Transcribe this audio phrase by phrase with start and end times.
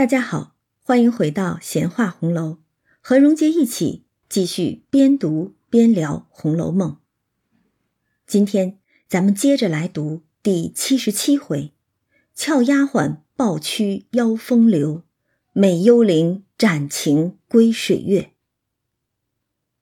[0.00, 2.56] 大家好，欢迎回到闲话红楼，
[3.02, 6.92] 和荣杰一起继续边读边聊《红楼梦》。
[8.26, 11.74] 今天咱们接着来读第七十七回：
[12.34, 15.02] 俏丫鬟抱屈邀风流，
[15.52, 18.32] 美幽灵斩情归水月。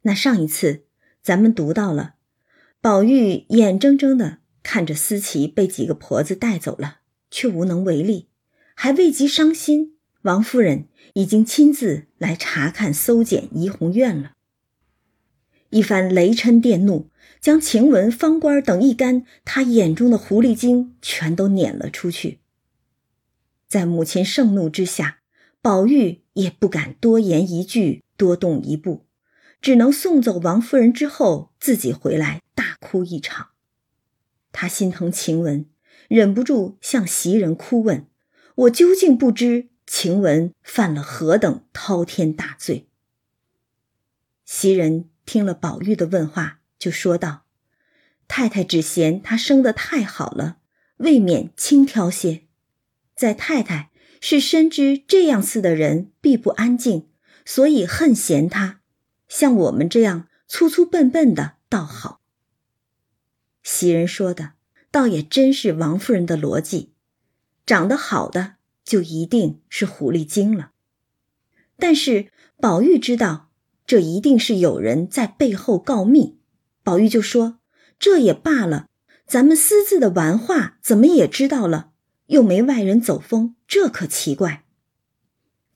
[0.03, 0.87] 那上一次
[1.23, 2.17] 咱们读到了，
[2.81, 8.27] 宝玉眼睁睁的看着思琪被几个婆子带走了，却无能为力，
[8.75, 9.95] 还未及伤心。
[10.23, 14.33] 王夫人已经亲自来查看、搜检怡红院了。
[15.71, 22.41] 一番雷嗔电怒，将晴雯、方官等一干他眼中的狐狸精全都撵了出去。
[23.69, 25.21] 在母亲盛怒之下，
[25.61, 29.05] 宝玉也不敢多言一句、多动一步，
[29.61, 33.49] 只能送走王夫人之后，自己回来大哭一场。
[34.51, 35.67] 他心疼晴雯，
[36.09, 38.07] 忍不住向袭人哭问
[38.57, 42.87] ：“我究竟不知？”晴雯犯了何等滔天大罪？
[44.45, 47.47] 袭人听了宝玉的问话，就说道
[48.29, 50.59] ：“太太只嫌他生得太好了，
[50.99, 52.43] 未免轻佻些。
[53.17, 57.09] 在太太是深知这样似的人必不安静，
[57.47, 58.83] 所以恨嫌他。
[59.27, 62.21] 像我们这样粗粗笨笨的，倒好。”
[63.65, 64.53] 袭人说的，
[64.91, 66.93] 倒也真是王夫人的逻辑，
[67.65, 68.58] 长得好的。
[68.89, 70.71] 就一定是狐狸精了，
[71.77, 73.51] 但是宝玉知道
[73.87, 76.39] 这一定是有人在背后告密，
[76.83, 77.59] 宝玉就说
[78.01, 78.89] ：“这也罢了，
[79.27, 81.91] 咱们私自的玩话怎么也知道了，
[82.29, 84.65] 又没外人走风，这可奇怪。”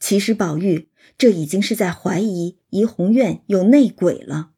[0.01, 0.89] 其实宝玉
[1.19, 4.53] 这已经是在怀疑怡红院有内鬼了。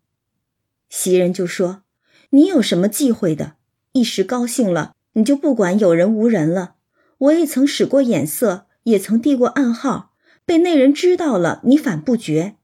[0.89, 1.83] 袭人就说
[2.31, 3.57] ：“你有什么忌讳的？
[3.91, 6.74] 一时高兴了，你就不管有人无人了。”
[7.19, 12.57] 我也曾使过眼色，也曾递过暗号，被那人知道了，你反不觉。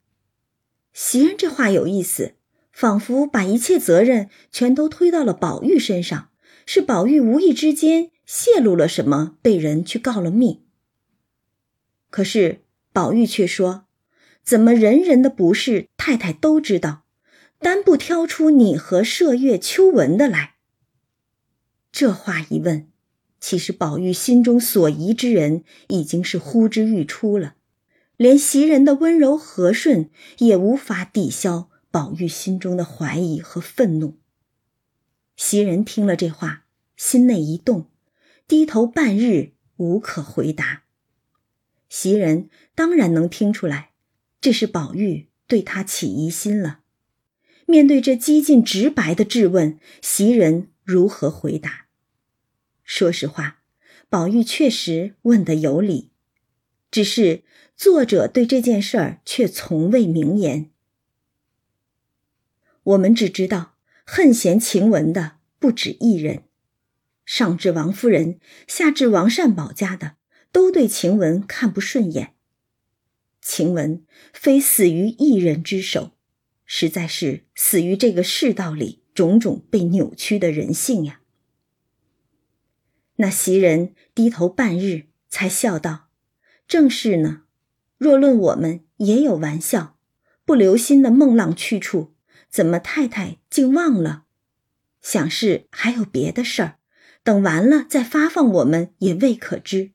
[0.92, 2.34] 袭人这话有意思，
[2.72, 6.30] 仿佛把一切责任全都推到了宝玉身上，
[6.66, 10.64] 是宝玉无意之间泄露了什么，被人去告了密。
[12.10, 13.86] 可是宝玉却说
[14.42, 17.04] ：“怎么人人的不是太太都知道，
[17.60, 20.56] 单不挑出你和麝月、秋纹的来？”
[21.92, 22.89] 这话一问。
[23.40, 27.56] 其实宝玉心中所疑之人已经是呼之欲出了，
[28.16, 34.18] 连袭人的温柔和顺也无法抵消宝玉心中的怀疑和愤怒。
[35.36, 36.64] 袭人听了这话，
[36.98, 37.86] 心内一动，
[38.46, 40.82] 低头半日无可回答。
[41.88, 43.92] 袭人当然能听出来，
[44.40, 46.80] 这是宝玉对他起疑心了。
[47.66, 51.86] 面对这几近直白的质问，袭人如何回答？
[52.92, 53.60] 说实话，
[54.08, 56.10] 宝玉确实问得有理，
[56.90, 57.44] 只是
[57.76, 60.72] 作者对这件事儿却从未明言。
[62.82, 66.42] 我们只知道恨嫌晴雯的不止一人，
[67.24, 70.16] 上至王夫人，下至王善保家的，
[70.50, 72.34] 都对晴雯看不顺眼。
[73.40, 76.10] 晴雯非死于一人之手，
[76.66, 81.19] 实在是死于这个世道里种种被扭曲的人性呀。
[83.20, 86.08] 那袭人低头半日，才笑道
[86.66, 87.42] ：“正是呢。
[87.98, 89.98] 若论我们也有玩笑，
[90.46, 92.14] 不留心的梦浪去处，
[92.48, 94.24] 怎么太太竟忘了？
[95.02, 96.76] 想是还有别的事儿，
[97.22, 99.90] 等完了再发放我们也未可知。”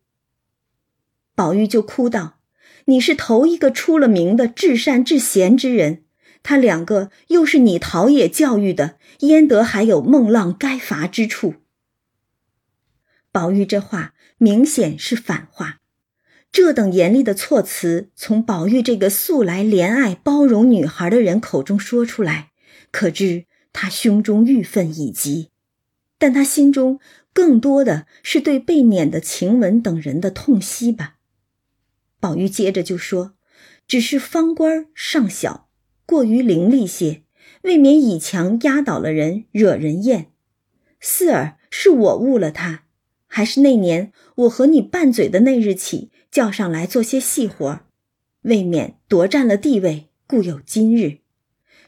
[1.34, 2.38] 宝玉就哭道
[2.85, 6.03] ：“你是头一个出了名的至善至贤之人，
[6.44, 11.56] 他两个又是你陶冶教育的，焉得还有梦浪该罚之处？”
[13.35, 15.81] 宝玉这话明显是反话，
[16.53, 22.51] 这等严厉的措辞从宝玉这个素来怜爱包容女孩的人口中说出来，
[22.91, 25.50] 可知他胸中郁愤已极，
[26.18, 27.01] 但他心中
[27.34, 31.17] 更多的是对被撵的晴雯等人的痛惜吧。
[32.22, 33.34] 宝玉接着就说
[33.85, 35.67] ：“只是方官尚小，
[36.05, 37.23] 过于伶俐些，
[37.64, 40.31] 未免以强压倒了人，惹人厌。
[41.02, 42.84] 四儿是我误了他。”
[43.35, 47.82] 还是那年我和你拌嘴的那日起，叫上来做些细活
[48.43, 51.17] 未免夺占了地位，故有今日。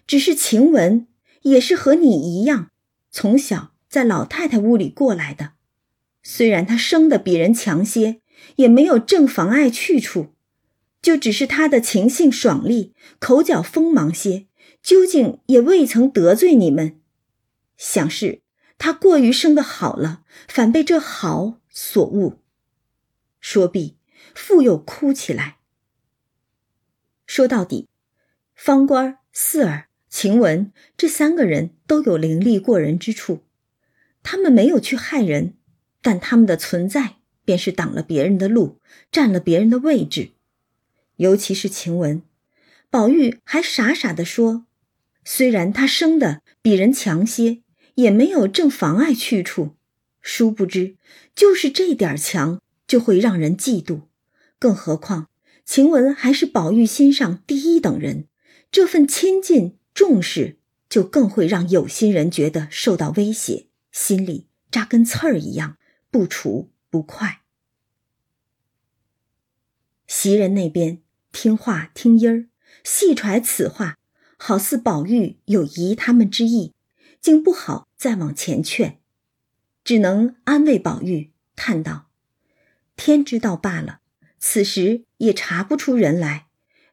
[0.05, 1.07] 只是晴雯
[1.44, 2.71] 也是和你一样，
[3.11, 5.53] 从小在老太太屋里过来的，
[6.21, 8.19] 虽然她生的比人强些，
[8.57, 10.33] 也没有正妨碍去处，
[11.01, 14.47] 就只是她的情性爽利，口角锋芒些，
[14.83, 17.00] 究竟也未曾得罪你们，
[17.77, 18.41] 想是。
[18.77, 22.39] 他过于生的好了，反被这好所误。
[23.39, 23.97] 说毕，
[24.35, 25.57] 复又哭起来。
[27.25, 27.88] 说到底，
[28.56, 33.44] 方官、四儿、晴雯这三个人都有灵力过人之处，
[34.24, 35.56] 他们没有去害人，
[36.01, 38.79] 但他们的存在便是挡了别人的路，
[39.12, 40.31] 占了别人的位置。
[41.18, 42.21] 尤其是晴雯，
[42.89, 44.65] 宝玉还傻傻的说
[45.25, 47.62] ：“虽然他生的比人强些，
[47.97, 49.75] 也没有正妨碍去处。
[50.21, 50.95] 殊不知，
[51.35, 54.03] 就是这点强，就会让人嫉妒。
[54.57, 55.29] 更何况，
[55.63, 58.27] 晴雯还是宝玉心上第一等人，
[58.71, 60.57] 这份亲近重视，
[60.89, 65.77] 就更会让有心人觉得受到威胁，心里扎根刺儿一样，
[66.09, 67.41] 不除不快。
[70.07, 71.01] 袭人那边。
[71.33, 72.47] 听话听音儿，
[72.83, 73.97] 细揣此话，
[74.38, 76.73] 好似宝玉有疑他们之意，
[77.21, 78.99] 竟不好再往前劝，
[79.83, 82.09] 只能安慰宝玉，叹道
[82.95, 84.01] ：“天知道罢了，
[84.39, 86.47] 此时也查不出人来，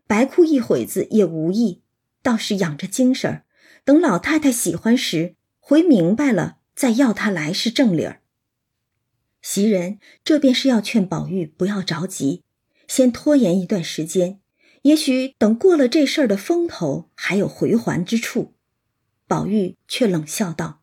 [0.06, 1.82] 白哭一会子也无益，
[2.22, 3.44] 倒是养着精神儿，
[3.84, 8.22] 等老太太喜欢时，回明白了再要他来是正理儿。”
[9.42, 12.42] 袭人这便是要劝宝玉不要着急。
[12.86, 14.40] 先拖延一段时间，
[14.82, 18.54] 也许等过了这事儿的风头，还有回还之处。
[19.26, 20.82] 宝玉却冷笑道：“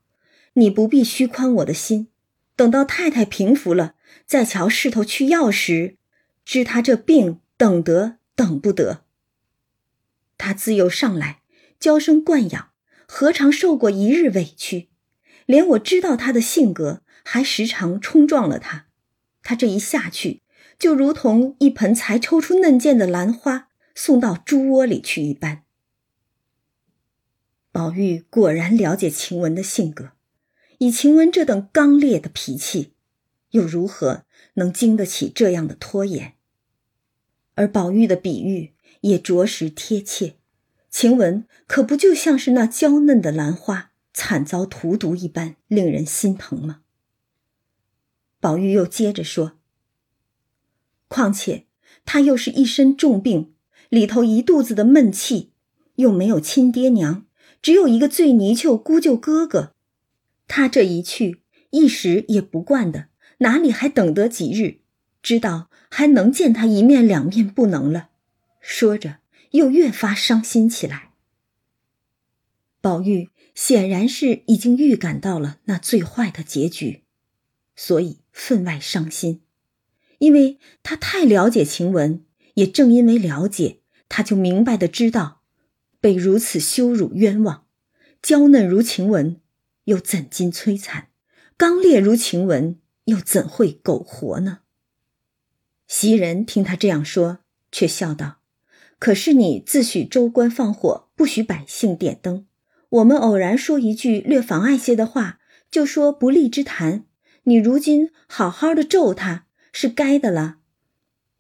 [0.54, 2.08] 你不必虚宽我的心，
[2.56, 3.96] 等到太太平服了，
[4.26, 5.98] 再瞧势头去要时，
[6.44, 9.06] 知他这病等得等不得。
[10.38, 11.42] 他自幼上来
[11.80, 12.72] 娇生惯养，
[13.08, 14.90] 何尝受过一日委屈？
[15.46, 18.88] 连我知道他的性格，还时常冲撞了他。
[19.44, 20.42] 他这一下去。”
[20.82, 25.62] 就如同一盆才抽出嫩剑的兰花送到猪窝里去一般。
[27.72, 30.14] 宝玉果然了解晴雯的性格，
[30.82, 32.94] 以晴雯这等刚烈的脾气，
[33.52, 34.24] 又如何
[34.56, 36.34] 能经得起这样的拖延？
[37.54, 40.38] 而宝玉的比喻也着实贴切，
[40.90, 46.82] 晴雯可不就像是那娇嫩的兰花惨遭荼毒一般，令人心疼吗？
[48.40, 49.60] 宝玉又接着说。
[51.08, 51.68] 况且
[52.06, 53.54] 他又是一身重病，
[53.90, 55.52] 里头一肚子的闷气，
[55.98, 57.28] 又没有亲爹娘，
[57.62, 59.76] 只有一个醉泥鳅姑舅哥哥。
[60.54, 63.08] 他这一去，一时也不惯的，
[63.38, 64.82] 哪里还等得几日？
[65.24, 68.10] 知道还能见他一面两面不能了。
[68.60, 69.20] 说着，
[69.52, 71.12] 又越发伤心起来。
[72.82, 77.04] 宝玉显然是已经预感到了那最坏的结局，
[77.78, 79.44] 所以分外伤心。
[80.18, 82.26] 因为他太了解晴雯，
[82.56, 85.44] 也正因为了解，他就明白的知道，
[86.02, 87.64] 被如此羞辱冤枉，
[88.22, 89.40] 娇嫩如晴雯，
[89.86, 91.10] 又怎禁摧残？
[91.58, 94.60] 刚烈如晴雯，又怎会苟活呢？
[95.88, 97.40] 袭人听他这样说，
[97.72, 98.40] 却笑道
[99.00, 102.48] ：“可是你自诩州官放火，不许百姓点灯。
[102.90, 105.40] 我们偶然说一句略妨碍些的话，
[105.70, 107.06] 就说不利之谈。
[107.44, 110.58] 你如今好好的咒他。”是该的了，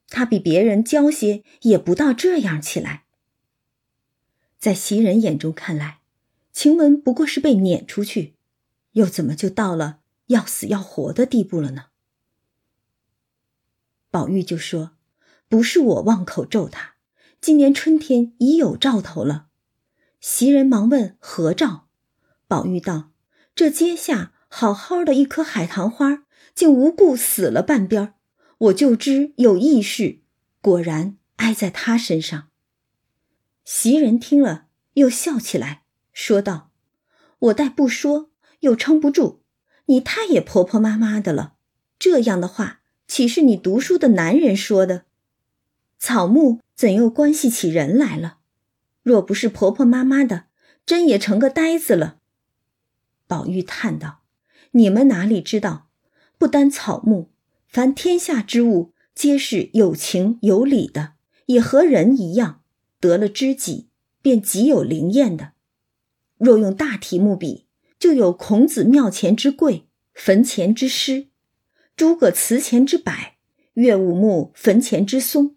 [0.07, 3.03] 他比别人娇些，也不到这样起来。
[4.57, 5.99] 在袭人眼中看来，
[6.53, 8.35] 晴雯不过是被撵出去，
[8.93, 11.85] 又怎么就到了要死要活的地步了呢？
[14.09, 14.91] 宝玉就说
[15.47, 16.95] ：“不是我妄口咒他，
[17.39, 19.47] 今年春天已有兆头了。”
[20.19, 21.87] 袭人忙问何兆，
[22.47, 23.11] 宝玉道
[23.55, 28.13] ：“这阶下好好的一棵海棠花，竟无故死了半边儿。”
[28.65, 30.19] 我就知有异事，
[30.61, 32.49] 果然挨在他身上。
[33.65, 36.71] 袭人听了，又笑起来，说道
[37.39, 38.29] ：“我待不说，
[38.61, 39.41] 又撑不住。
[39.85, 41.55] 你太也婆婆妈妈的了，
[41.97, 45.05] 这样的话岂是你读书的男人说的？
[45.97, 48.37] 草木怎又关系起人来了？
[49.03, 50.45] 若不是婆婆妈妈的，
[50.85, 52.19] 真也成个呆子了。”
[53.27, 54.21] 宝玉叹道
[54.71, 55.87] ：“你们哪里知道？
[56.37, 57.31] 不单草木。”
[57.71, 61.13] 凡天下之物，皆是有情有理的，
[61.45, 62.63] 也和人一样，
[62.99, 63.87] 得了知己，
[64.21, 65.50] 便极有灵验的。
[66.41, 67.67] 若用大题目比，
[67.99, 71.27] 就有孔子庙前之贵，坟前之诗；
[71.95, 73.13] 诸葛祠前之柏，
[73.75, 75.55] 岳武穆坟前之松。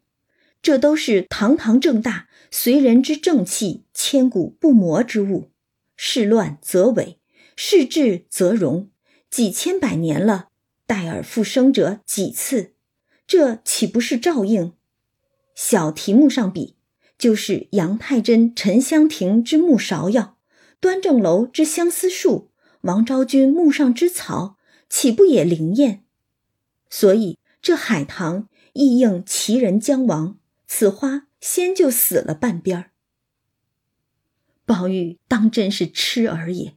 [0.61, 5.51] 这都是堂堂正大、随人之正气、千古不磨之物。
[5.97, 7.17] 事乱则萎，
[7.57, 8.91] 事治则荣，
[9.31, 10.51] 几千百年了。
[10.87, 12.75] 待而复生者几次？
[13.27, 14.75] 这岂不是照应？
[15.55, 16.77] 小题目上比，
[17.17, 20.34] 就是杨太真、沉香亭之木芍药，
[20.85, 22.51] 端正楼之相思树，
[22.83, 24.59] 王昭君墓上之草，
[24.91, 26.05] 岂不也灵验？
[26.91, 30.37] 所以这海棠亦应其人将亡，
[30.67, 32.91] 此花先就死了半边儿。
[34.67, 36.75] 宝玉当真是痴儿也。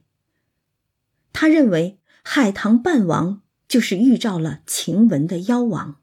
[1.34, 6.00] 他认为海棠半亡，就是预兆了晴雯的夭亡。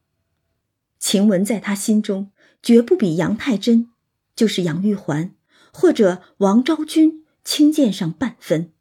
[1.00, 2.32] 晴雯在他心中
[2.62, 3.90] 绝不比杨太真，
[4.36, 5.34] 就是杨玉环
[5.74, 8.74] 或者王昭君轻贱上半分，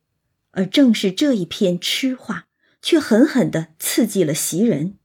[0.53, 2.47] 而正是这一篇痴话，
[2.81, 4.97] 却狠狠地刺激了袭人。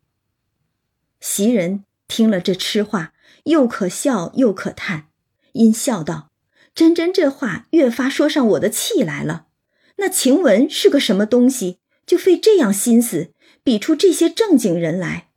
[1.20, 3.14] 袭人听了这痴话，
[3.44, 5.10] 又可笑又可叹，
[5.52, 6.32] 因笑道
[6.74, 9.48] ：“真真这话越发说上我的气来了。
[9.98, 15.30] 那晴雯是个什么东西，就费这样心思比出这些正经人来？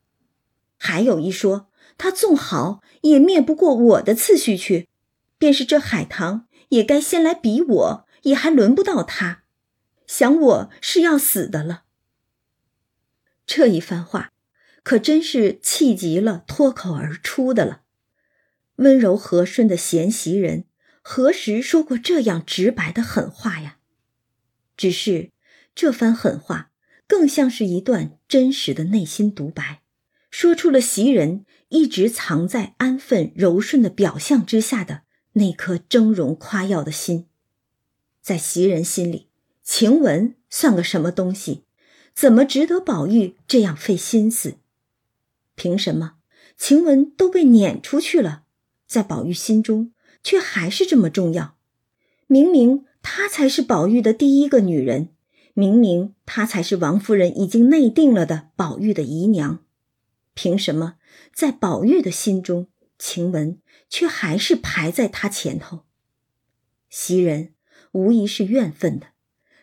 [0.79, 4.89] 还有一说，他纵好也灭不过我的次序去，
[5.39, 9.45] 便是这海棠也该先来比我，也还轮不到他。
[10.07, 11.85] 想我是要死的了。”
[13.47, 14.31] 这一番话。
[14.85, 17.83] 可真是气急了，脱口而出的了。
[18.79, 20.65] 温柔和顺的贤袭人，
[21.03, 23.79] 何时说过这样直白的狠话呀？
[24.77, 25.31] 只是
[25.73, 26.73] 这番狠话，
[27.07, 29.83] 更像是一段真实的内心独白，
[30.33, 35.03] 说出了袭人一直藏在安分柔顺的表象之下的
[35.35, 37.29] 那颗峥嵘夸耀的心。
[38.23, 39.29] 在袭人心里，
[39.65, 41.65] 晴雯算个什么东西？
[42.15, 44.59] 怎么值得宝玉这样费心思？
[45.57, 46.15] 凭什么
[46.57, 48.45] 晴雯都被撵出去了，
[48.87, 51.57] 在宝玉心中却还是这么重要？
[52.29, 55.09] 明明她才是宝玉的第一个女人，
[55.55, 59.65] 明明她才是王夫人已经内定了的宝玉的姨娘，
[60.35, 60.95] 凭什么
[61.35, 63.59] 在宝玉的心中，晴雯
[63.91, 65.85] 却还是排在他前头？
[66.89, 67.52] 袭人
[67.93, 69.09] 无疑是怨愤的，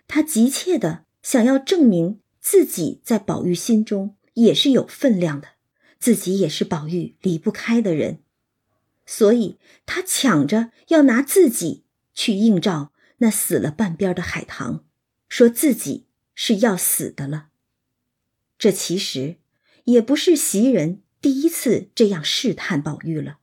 [0.07, 5.50] 他急切的想要证明自己在宝玉心中也是有分量的。
[6.00, 8.24] 自己也是宝玉离不开的人，
[9.05, 11.83] 所以他抢着要拿自己
[12.13, 14.86] 去映照那死了半边的海棠，
[15.27, 17.50] 说自己是要死的了。
[18.57, 19.39] 这其实
[19.83, 23.39] 也不是袭人第一次这样试探宝玉了。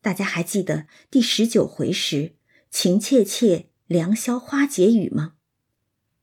[0.00, 2.34] 大家还记得第十九回时
[2.70, 5.34] 情切切良宵花解语吗？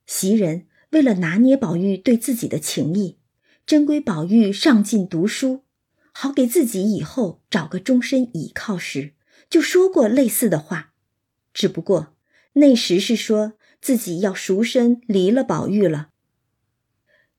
[0.05, 3.17] 袭人为了拿捏宝玉对自己的情意。
[3.65, 5.63] 真归宝玉上进读书，
[6.11, 9.15] 好给自己以后找个终身倚靠时，
[9.49, 10.93] 就说过类似的话。
[11.51, 12.15] 只不过
[12.53, 16.09] 那时是说自己要赎身离了宝玉了。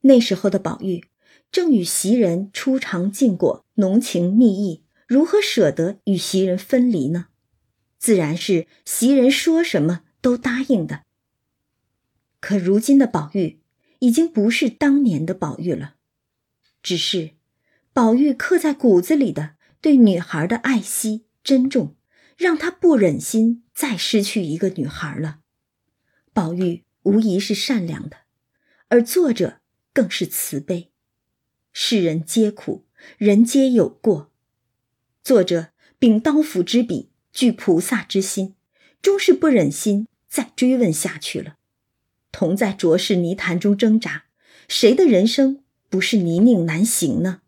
[0.01, 1.05] 那时候的宝玉
[1.53, 7.27] 正与袭人初尝禁果，浓情蜜意，如何舍得与袭人分离呢？
[8.07, 11.03] 自然是袭人说什么都答应的。
[12.39, 13.59] 可如今的宝玉
[13.99, 15.97] 已经不是当年的宝玉了。
[16.85, 17.33] 只是，
[17.93, 21.97] 宝玉刻在骨子里的对女孩的爱惜、珍重，
[22.37, 25.41] 让他不忍心再失去一个女孩了。
[26.33, 28.19] 宝玉无疑是善良的，
[28.87, 29.59] 而作者
[29.93, 30.93] 更是慈悲。
[31.73, 32.87] 世人皆苦，
[33.19, 34.31] 人皆有过。
[35.25, 38.55] 作者秉刀斧之笔，具菩萨之心，
[39.03, 41.57] 终是不忍心再追问下去了。
[42.33, 44.25] 同在浊世泥潭中挣扎，
[44.69, 45.63] 谁的人生？
[45.91, 47.43] 不是泥泞难行呢，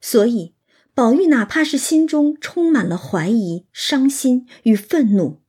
[0.00, 0.54] 所以
[0.92, 5.40] 宝玉哪怕是心中充满了怀疑、伤心与愤怒，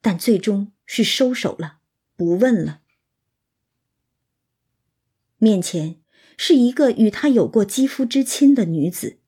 [0.00, 1.78] 但最终是收手了，
[2.14, 2.82] 不问了。
[5.38, 5.96] 面前
[6.36, 9.18] 是一个与他有过肌肤之亲的女子，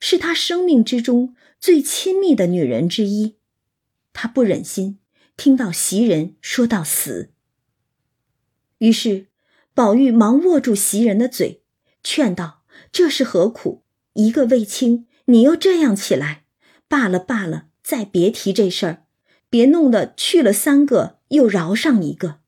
[0.00, 3.36] 是他生命之中最亲密的女人之一，
[4.12, 4.98] 他不忍心
[5.36, 7.32] 听到袭人说到死，
[8.78, 9.26] 于是。
[9.74, 11.62] 宝玉忙握住袭人的嘴，
[12.02, 13.84] 劝道：“这是何苦？
[14.14, 16.46] 一个未清，你又这样起来，
[16.88, 19.04] 罢了罢了，再别提这事儿，
[19.48, 22.40] 别弄得去了三个又饶上一个。”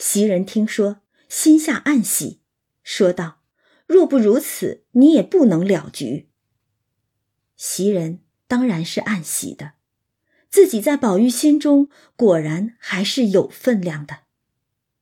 [0.00, 2.40] 袭人听说，心下暗喜，
[2.82, 3.35] 说道
[3.86, 6.28] ：“若不如此，你也不能了局。”
[7.56, 9.72] 袭人当然是暗喜的，
[10.50, 14.20] 自己在宝玉心中果然还是有分量的，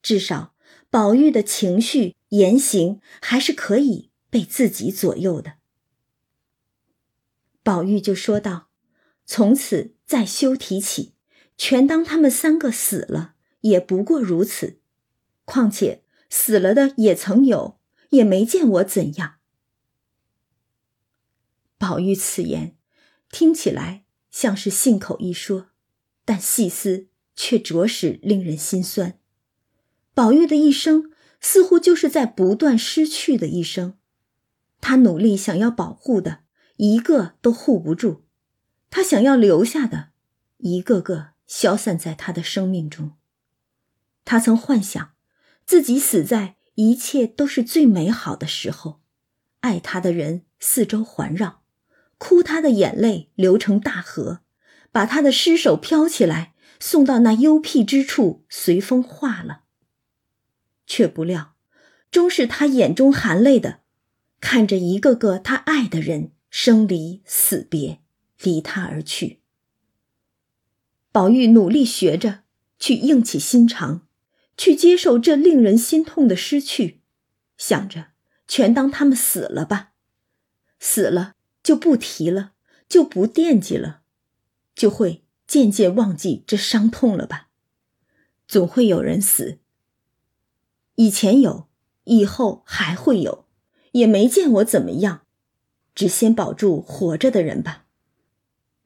[0.03, 0.55] 至少。
[0.91, 5.55] 宝玉的情绪言行还是可以被自己左右的。
[7.64, 8.69] 宝玉就说道
[9.26, 11.14] ：“从此再休提起，
[11.59, 14.79] 全当他们三个死了，也不过如此。
[15.45, 17.81] 况且死了的也曾有，
[18.14, 19.35] 也没见我怎样。”
[21.76, 22.76] 宝玉此言
[23.30, 25.68] 听起来像是信口一说，
[26.25, 29.18] 但细思却着实令人心酸。
[30.14, 33.99] 宝玉的一生似乎就是在不断失去的一生，
[34.80, 36.44] 他努力想要保护的，
[36.76, 38.23] 一个都护不住；
[38.88, 40.11] 他想要留下的，
[40.59, 43.12] 一个个消散在他的生命中。
[44.25, 45.12] 他曾幻想，
[45.66, 49.00] 自己死在一切都是最美好的时候，
[49.61, 51.62] 爱他的人四周环绕，
[52.19, 54.40] 哭他的眼泪流成大河，
[54.90, 59.62] 把他的尸首飘起来，送到那幽僻之处，随风化了。
[60.87, 61.54] 却不料，
[62.11, 63.81] 终是他眼中含泪的，
[64.40, 68.00] 看着一个个他爱的人生离死别，
[68.43, 69.40] 离他而去。
[71.12, 72.40] 宝玉努力学着
[72.78, 74.03] 去硬起心肠。
[74.56, 77.00] 去接受这令人心痛的失去，
[77.56, 78.08] 想着
[78.46, 79.92] 全当他们死了吧，
[80.78, 82.52] 死了就不提了，
[82.88, 84.02] 就不惦记了，
[84.75, 87.49] 就会渐渐忘记这伤痛了吧。
[88.46, 89.58] 总会有人死，
[90.96, 91.68] 以前有，
[92.04, 93.46] 以后还会有，
[93.92, 95.23] 也没见我怎么样，
[95.94, 97.87] 只先保住活着的人吧。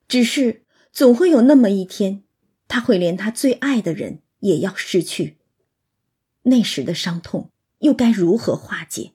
[0.07, 2.23] 只是总会有那么一天，
[2.69, 5.38] 他会连他最爱的人也要失去。
[6.43, 9.13] 那时的伤痛又该如何化解？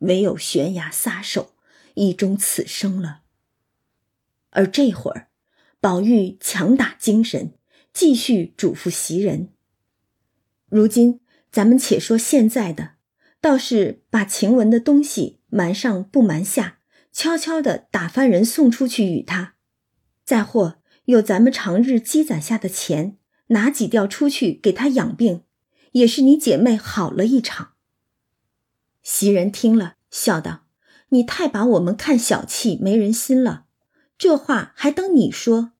[0.00, 1.54] 唯有悬崖撒手，
[1.94, 3.22] 一终此生了。
[4.50, 5.28] 而这会儿，
[5.80, 7.54] 宝玉强打精神，
[7.92, 9.50] 继续嘱咐袭人。
[10.68, 12.96] 如今咱们且说现在的，
[13.40, 16.80] 倒是把晴雯的东西瞒上不瞒下，
[17.12, 19.54] 悄悄的打发人送出去与他；
[20.24, 23.16] 再或有咱们常日积攒下的钱，
[23.48, 25.44] 拿几吊出去给他养病。
[25.92, 27.72] 也是你姐妹好了一场。
[29.02, 30.66] 袭人听了，笑道
[31.10, 33.66] ：“你太把我们看小气，没人心了。
[34.18, 35.72] 这话还等你说。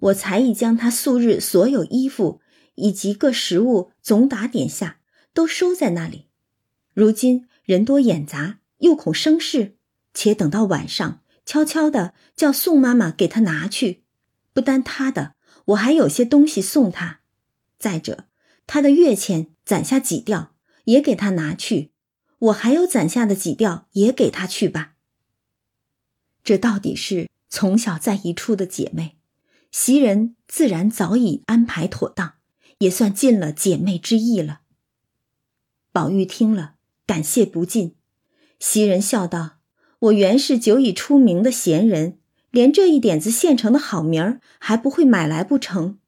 [0.00, 2.40] 我才已将他素日所有衣服
[2.74, 5.00] 以及各食物总打点下，
[5.32, 6.26] 都收在那里。
[6.92, 9.76] 如今人多眼杂，又恐生事，
[10.12, 14.04] 且等到晚上，悄悄的叫宋妈妈给他拿去。
[14.52, 15.34] 不单他的，
[15.66, 17.20] 我还有些东西送他。
[17.78, 18.26] 再者，
[18.66, 21.90] 他的月钱。”攒下几吊也给他拿去，
[22.38, 24.92] 我还有攒下的几吊也给他去吧。
[26.44, 29.16] 这到底是从小在一处的姐妹，
[29.72, 32.34] 袭人自然早已安排妥当，
[32.78, 34.60] 也算尽了姐妹之意了。
[35.90, 37.96] 宝玉听了，感谢不尽。
[38.60, 39.58] 袭人笑道
[39.98, 42.20] ：“我原是久已出名的闲人，
[42.52, 45.98] 连这一点子现成的好名儿还不会买来不成？”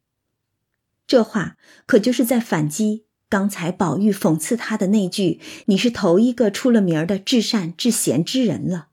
[1.08, 3.06] 这话可就是在反击。
[3.30, 8.88] 刚才宝玉讽刺他的那句：“你是头一个出了名的至善至贤之人了。”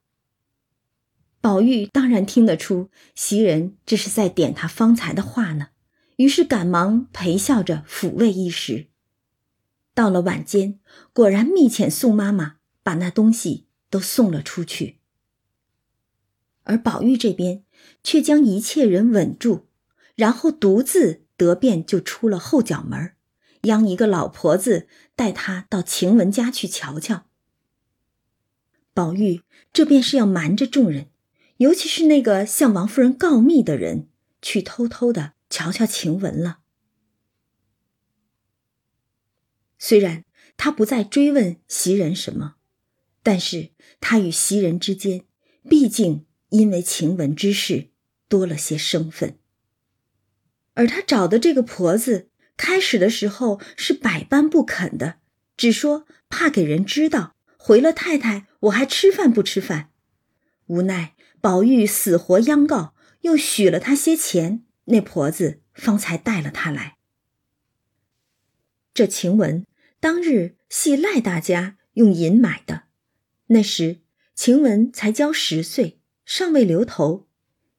[1.39, 5.67] 宝玉当然听得出袭人这是在点他方才的话呢，
[6.15, 8.88] 于是赶忙陪笑着抚慰一时。
[9.93, 10.80] 到了晚间，
[11.13, 14.97] 果然密遣宋妈妈把那东西都送了出去，
[16.63, 17.63] 而宝玉这边
[18.04, 19.67] 却将一切人稳住，
[20.15, 23.13] 然后独自得便就出了后角门
[23.63, 27.26] 央一个老婆子带他到晴雯家去瞧瞧。
[28.93, 29.41] 宝玉
[29.74, 31.10] 这便是要瞒着众人，
[31.58, 34.08] 尤其是那个向王夫人告密的人，
[34.41, 36.60] 去偷偷的瞧瞧晴雯了。
[39.78, 40.24] 虽然
[40.56, 42.56] 他不再追问袭人什么，
[43.21, 45.26] 但是他与袭人之间，
[45.69, 47.89] 毕竟因为晴雯之事
[48.30, 49.38] 多了些生分，
[50.76, 52.30] 而他找的这个婆子。
[52.58, 55.16] 开始的时候是百般不肯的，
[55.58, 59.90] 只说怕给人知道，回了太太我还吃饭不吃饭。
[60.68, 66.96] 无奈宝玉死活央告，又许了他些钱，那婆子方才带了他来。
[68.94, 69.66] 这晴雯
[70.00, 72.84] 当日系赖大家用银买的，
[73.48, 74.00] 那时
[74.34, 77.28] 晴雯才交十岁，尚未留头，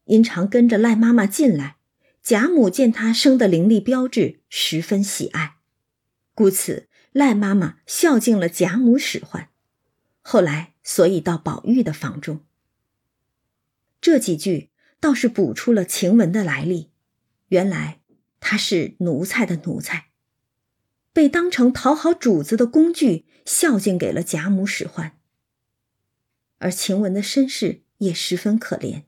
[0.05, 1.76] 因常跟着赖妈妈进来。
[2.27, 5.59] 贾母见他生的伶俐标致，十分喜爱，
[6.35, 9.51] 故此赖妈妈孝敬了贾母使唤。
[10.23, 12.45] 后来，所以到宝玉的房中。
[14.01, 16.91] 这几句倒是补出了晴雯的来历。
[17.51, 18.01] 原来
[18.41, 20.07] 她是奴才的奴才，
[21.12, 25.17] 被当成讨好主子的工具，孝敬给了贾母使唤。
[26.59, 29.05] 而晴雯的身世也十分可怜，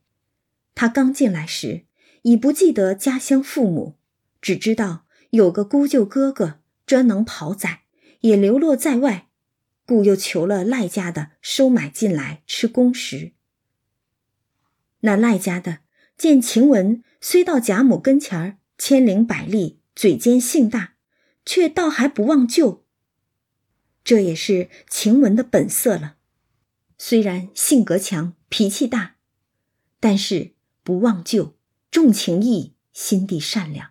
[0.76, 1.87] 她刚进来时。
[2.22, 3.96] 已不记得家乡父母，
[4.40, 7.80] 只知道有个姑舅哥哥专能跑仔，
[8.20, 9.28] 也流落在外，
[9.86, 13.32] 故又求了赖家的收买进来吃公食。
[15.00, 15.78] 那赖家的
[16.16, 20.94] 见晴雯虽到贾母跟前儿千灵百丽，嘴尖性大，
[21.44, 22.84] 却倒还不忘旧。
[24.02, 26.16] 这也是晴雯的本色了。
[26.96, 29.16] 虽然性格强、脾气大，
[30.00, 31.57] 但是不忘旧、
[31.90, 33.90] 重情义、心地善良。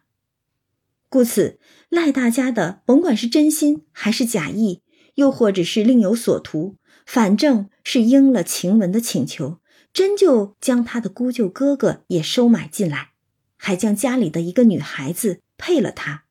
[1.10, 4.82] 故此，赖大家的甭管是真心还是假意，
[5.16, 9.60] 又或者是另有所图，反正是应了晴雯的请求，
[9.94, 13.12] 真就将他的姑舅哥哥也收买进来，
[13.56, 16.26] 还将家里的一个女孩子配了他。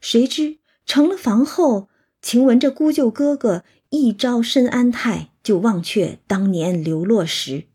[0.00, 1.88] 谁知成了房后，
[2.22, 7.66] 晴雯这姑舅哥哥一朝身安泰，就忘却当年流落时，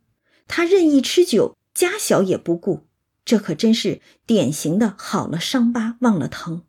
[0.48, 2.88] 他任意吃酒，家小也不顾。
[3.24, 6.64] 这可真是典型的好了伤疤忘了疼，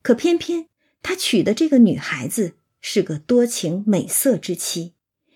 [0.00, 0.68] 可偏偏
[1.02, 4.94] 他娶的这个女孩子是个多情美色之妻，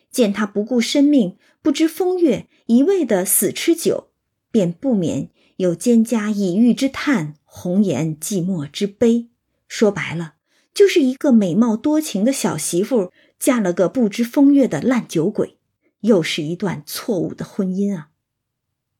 [0.08, 4.10] 见他不顾生命，不知风月，一味的死吃酒，
[4.52, 9.28] 便不免有蒹葭已郁之叹，红颜寂寞之悲。
[9.66, 10.34] 说白了，
[10.72, 15.58] 就是一个美貌多情的小媳妇嫁了个不知风月的烂酒鬼，
[16.02, 18.10] 又是一段错误的婚姻啊！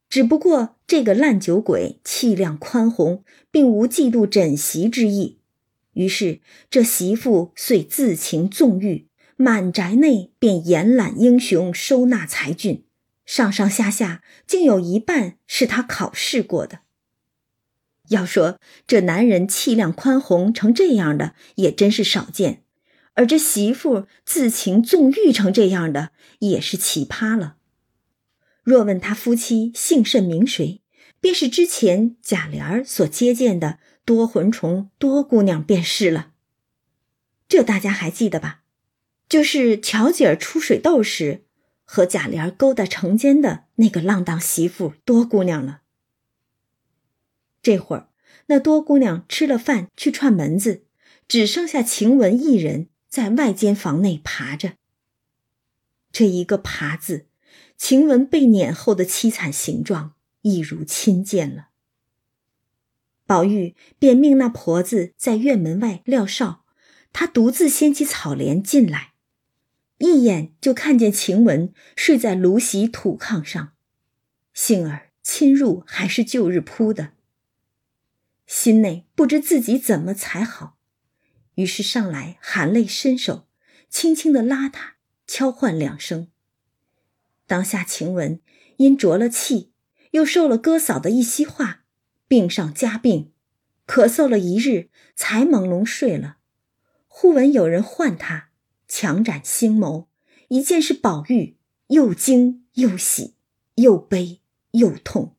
[0.09, 5.38] 只不过这个烂酒鬼气量宽宏，并无嫉妒枕席之意，
[5.95, 6.40] 于是
[6.71, 12.85] 这媳妇遂自情纵欲，满宅内便延揽英雄，收纳才俊，
[13.25, 16.81] 上上下下竟有一半是他考试过的。
[18.11, 22.62] 要说这男人气量宽宏成这样的，也真是少见；
[23.14, 27.57] 而这媳妇自情纵欲成这样的，也是奇葩了。
[28.66, 30.81] 若问他夫妻姓甚名谁，
[31.20, 36.33] 便是之前贾琏所接见的多魂虫多姑娘便是了。
[37.46, 38.62] 这大家还记得吧？
[39.29, 41.44] 就是巧姐儿出水痘时
[41.85, 45.83] 和贾琏勾搭成奸的那个浪荡媳妇多姑娘了。
[47.62, 48.09] 这会儿，
[48.46, 50.83] 那多姑娘吃了饭去串门子，
[51.29, 54.72] 只剩下晴雯一人在外间房内爬着。
[56.11, 57.26] 这一个“爬”字。
[57.76, 61.68] 晴雯被撵后的凄惨形状，一如亲见了。
[63.26, 66.64] 宝玉便命那婆子在院门外撂哨，
[67.12, 69.14] 他独自掀起草帘进来，
[69.98, 73.72] 一眼就看见晴雯睡在芦席土炕上，
[74.54, 77.14] 幸而侵入还是旧日铺的，
[78.46, 80.78] 心内不知自己怎么才好，
[81.56, 83.48] 于是上来含泪伸手，
[83.90, 86.28] 轻轻的拉她，敲唤两声。
[87.46, 88.40] 当下晴雯
[88.78, 89.72] 因着了气，
[90.11, 91.85] 又受了哥嫂的一席话，
[92.26, 93.32] 病上加病，
[93.87, 96.38] 咳嗽了一日，才朦胧睡了。
[97.06, 98.50] 忽闻有人唤他，
[98.88, 100.06] 强展星眸，
[100.48, 101.56] 一见是宝玉，
[101.88, 103.37] 又惊又喜，
[103.76, 104.40] 又悲
[104.72, 105.37] 又痛，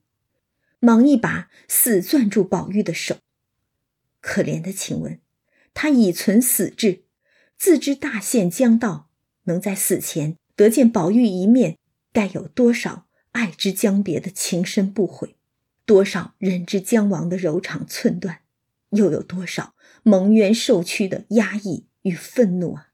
[0.80, 3.18] 忙一把死攥住宝玉的手。
[4.20, 5.20] 可怜的晴雯，
[5.74, 7.04] 她已存死志，
[7.56, 9.08] 自知大限将到，
[9.44, 11.76] 能在死前得见宝玉一面。
[12.12, 15.36] 该有多少爱之将别的情深不悔，
[15.84, 18.42] 多少人之将亡的柔肠寸断，
[18.90, 22.92] 又有多少蒙冤受屈的压抑与愤怒啊！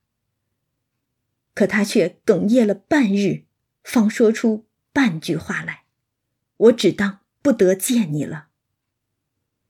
[1.53, 3.45] 可他却哽咽了半日，
[3.83, 5.85] 方说出半句话来
[6.57, 8.49] ：“我只当不得见你了。”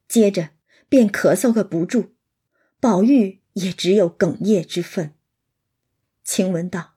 [0.09, 0.49] 接着
[0.89, 2.15] 便咳嗽个不住，
[2.79, 5.13] 宝玉也只有哽咽之分。
[6.23, 6.95] 晴雯道：“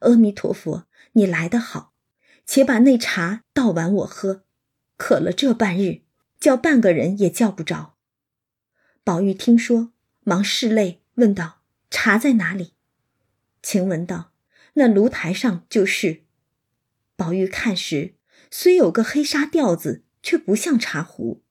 [0.00, 0.86] 阿弥陀佛。”
[1.18, 1.94] 你来得好，
[2.46, 4.44] 且把那茶倒碗我喝，
[4.96, 6.02] 渴了这半日，
[6.38, 7.96] 叫半个人也叫不着。
[9.02, 12.74] 宝玉听说，忙拭泪问道：“茶在哪里？”
[13.62, 14.32] 晴雯道
[14.74, 16.22] ：“那炉台上就是。”
[17.16, 18.14] 宝玉看时，
[18.48, 21.42] 虽有个黑纱吊子，却不像茶壶，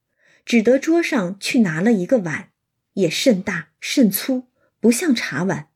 [0.45, 2.51] 只得桌上去拿了一个碗，
[2.93, 4.47] 也甚大甚粗，
[4.79, 5.67] 不像茶碗。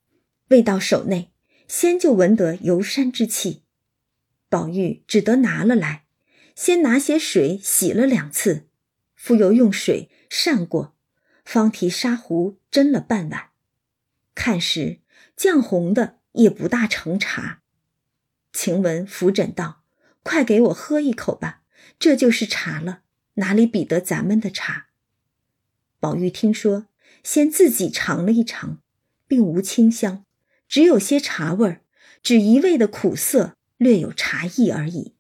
[0.48, 1.34] 未到手内，
[1.68, 3.64] 先就闻得游山之气。
[4.52, 6.04] 宝玉只得拿了来，
[6.58, 8.68] 先拿些水洗了两次，
[9.16, 10.94] 复又用水涮过，
[11.46, 13.52] 方提砂壶斟了半碗。
[14.36, 15.00] 看时
[15.38, 17.62] 绛红的也不大成茶。
[18.52, 19.84] 晴雯扶枕道
[20.22, 21.62] ：“快给我喝一口吧，
[21.98, 23.04] 这就是茶了，
[23.36, 24.88] 哪里比得咱们的茶？”
[26.02, 26.88] 宝玉听说，
[27.24, 28.82] 先自己尝了一尝，
[29.30, 30.26] 并无清香，
[30.68, 31.86] 只有些茶味儿，
[32.22, 33.56] 只一味的苦涩。
[33.82, 35.16] 略有茶意而已，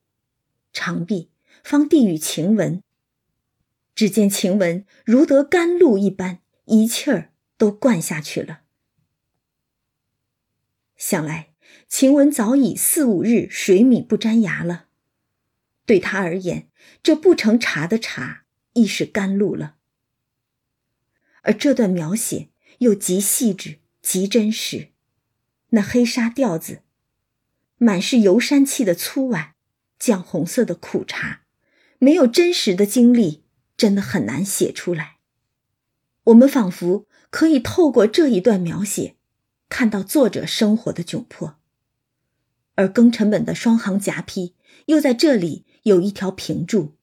[0.71, 1.31] 长臂，
[1.63, 2.83] 方递与晴雯。
[3.95, 8.61] 只见晴雯如得甘露一般，一气儿都灌下去了。
[10.95, 11.55] 想来
[11.87, 14.89] 晴雯早已四五日水米不沾牙了，
[15.87, 16.69] 对她而言，
[17.01, 18.43] 这不成茶的茶
[18.73, 19.77] 亦是甘露了。
[21.41, 24.89] 而这段描写又极细致、极真实，
[25.69, 26.83] 那黑纱调子。
[27.83, 29.55] 满是油山气的粗碗，
[29.97, 31.41] 酱红色的苦茶，
[31.97, 33.43] 没有真实的经历，
[33.75, 35.17] 真的很难写出来。
[36.25, 39.15] 我们仿佛可以透过这一段描写，
[39.67, 41.55] 看到作者生活的窘迫。
[42.75, 44.53] 而庚辰本的双行夹批
[44.85, 46.93] 又在这里有一条评注：“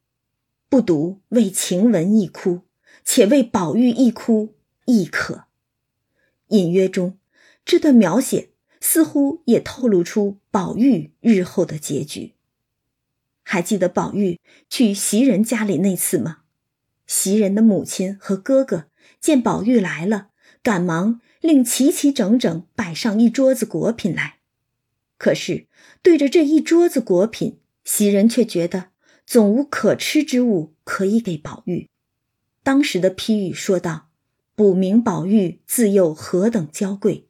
[0.70, 2.60] 不独为晴雯一哭，
[3.04, 5.46] 且为宝玉一哭亦可。”
[6.50, 7.18] 隐约中，
[7.64, 12.34] 这段描写似乎也透露出宝玉日后的结局。
[13.42, 16.38] 还记得宝玉去袭人家里那次吗？
[17.06, 20.28] 袭人的母亲和哥哥见宝玉来了，
[20.62, 24.38] 赶忙令齐齐整整摆上一桌子果品来。
[25.16, 25.66] 可是
[26.02, 28.90] 对着这一桌子果品，袭人却觉得
[29.26, 31.88] 总无可吃之物可以给宝玉。
[32.62, 34.10] 当时的批语说道
[34.54, 37.26] ：“补明宝玉自幼何等娇贵，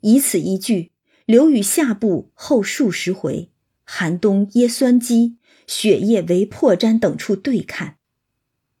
[0.00, 0.92] 以此一句，
[1.26, 3.50] 留与下部后数十回，
[3.84, 7.98] 寒冬噎酸鸡，雪夜为破毡等处对看，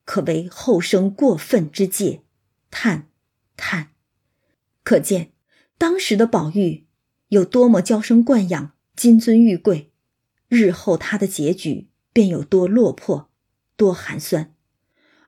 [0.04, 2.22] 可为后生过分之戒。
[2.70, 3.08] 叹，
[3.56, 3.90] 叹，
[4.82, 5.32] 可见
[5.78, 6.84] 当时的宝玉。”
[7.28, 9.90] 有多么娇生惯养、金尊玉贵，
[10.46, 13.28] 日后他的结局便有多落魄、
[13.76, 14.54] 多寒酸。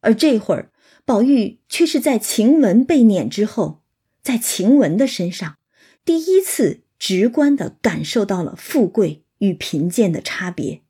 [0.03, 0.71] 而这会儿，
[1.05, 3.83] 宝玉却是在晴雯被撵之后，
[4.23, 5.57] 在晴雯的身上，
[6.05, 10.83] 第一次直观的感受到了富贵与贫贱的差别。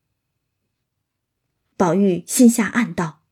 [1.76, 3.22] 宝玉心下暗道：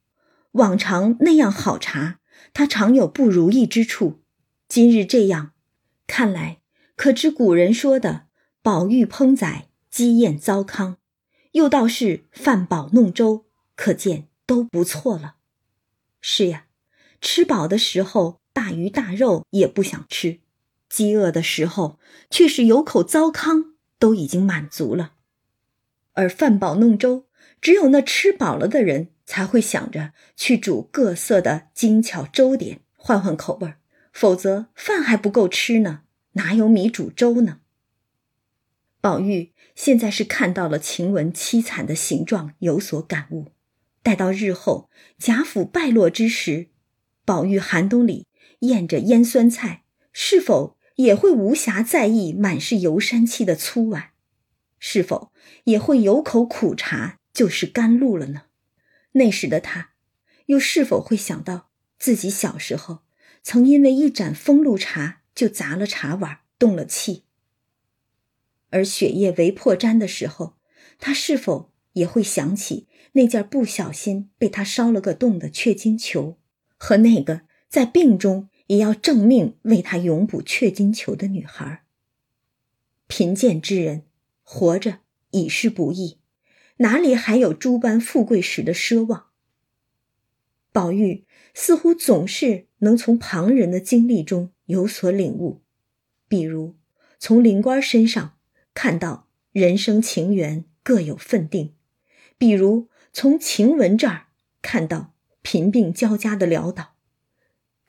[0.53, 2.21] 往常那样好茶，
[2.53, 4.21] 他常有不如意之处；
[4.69, 5.53] 今日这样，
[6.07, 6.61] 看来。
[6.97, 8.29] 可知古人说的
[8.63, 10.99] “宝玉烹宰，鸡宴糟糠”，
[11.53, 15.35] 又道是“饭饱弄粥”，可见都不错了。
[16.21, 16.67] 是呀，
[17.21, 20.39] 吃饱的时候大鱼大肉也不想吃，
[20.89, 21.99] 饥饿的时候
[22.31, 25.15] 却是有口糟糠都已经满足了。
[26.13, 27.27] 而“饭饱弄粥”，
[27.61, 33.79] 只有那吃饱了的人才会想着去煮各色的精巧粥点，换换口味儿，
[34.13, 36.03] 否则饭还不够吃呢。
[36.33, 37.61] 哪有米煮粥呢？
[39.01, 43.53] 宝玉现在是看到了晴雯凄惨的形状，有所感悟。
[44.03, 46.69] 待到日后贾府败落之时，
[47.25, 48.27] 宝玉寒冬里
[48.61, 49.84] 咽着腌酸菜，
[50.15, 54.13] 是否也会无暇在意满是油山气的粗碗？
[54.79, 55.33] 是否
[55.65, 58.45] 也会有口苦茶就是甘露了呢？
[59.13, 59.91] 那时的他，
[60.47, 63.01] 又是否会想到自己小时候
[63.43, 65.21] 曾因为一盏风露茶？
[65.35, 67.25] 就砸了茶碗，动了气。
[68.71, 70.57] 而雪夜围破毡的时候，
[71.01, 76.39] 他是否也会想起那件不小心被他烧了个洞的雀金球，
[76.77, 81.85] 和那个在病中也要正命为他永补雀金球的女孩？
[83.07, 84.05] 贫贱之人
[84.43, 85.01] 活着
[85.31, 86.19] 已是不易，
[86.79, 89.27] 哪里还有诸般富贵时的奢望？
[90.73, 94.51] 宝玉似乎总是能从旁人的经历中。
[94.67, 95.61] 有所领悟，
[96.27, 96.75] 比如
[97.19, 98.39] 从灵官身上
[98.73, 101.75] 看到人生情缘各有分定；
[102.39, 104.29] 比如从晴雯这儿
[104.63, 106.94] 看到贫病交加的潦倒。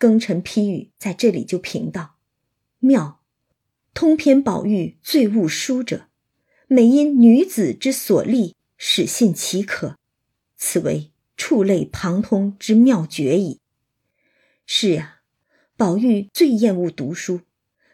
[0.05, 2.17] 庚辰批语在这里就评道：
[2.77, 3.23] 妙，
[3.95, 6.09] 通篇宝玉最悟书者，
[6.67, 9.97] 每因女子之所立，始信其可，
[10.55, 13.59] 此为触类旁通之妙绝矣。
[14.67, 15.13] 是呀。
[15.75, 17.41] 宝玉最厌恶读书，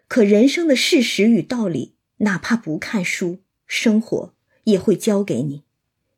[0.09, 5.63] 可人生的事实与道理，哪怕不看书，生活也会教给你。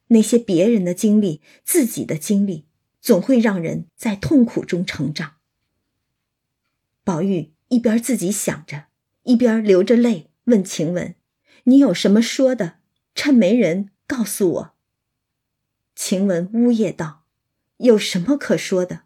[0.08, 2.66] 那些别人的经历，自己的经历，
[3.00, 5.36] 总会让人在痛苦中成长。
[7.04, 8.86] 宝玉一边自己想着，
[9.24, 11.16] 一边流着泪问晴雯
[11.66, 12.76] ：“你有什么说的？
[13.16, 14.74] 趁没人告诉我。”
[15.96, 17.24] 晴雯呜咽道
[17.78, 19.02] ：“有什么可说的？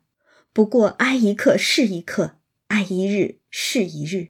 [0.53, 2.35] 不过挨一刻是一刻。”
[2.67, 4.27] 挨一日是一日，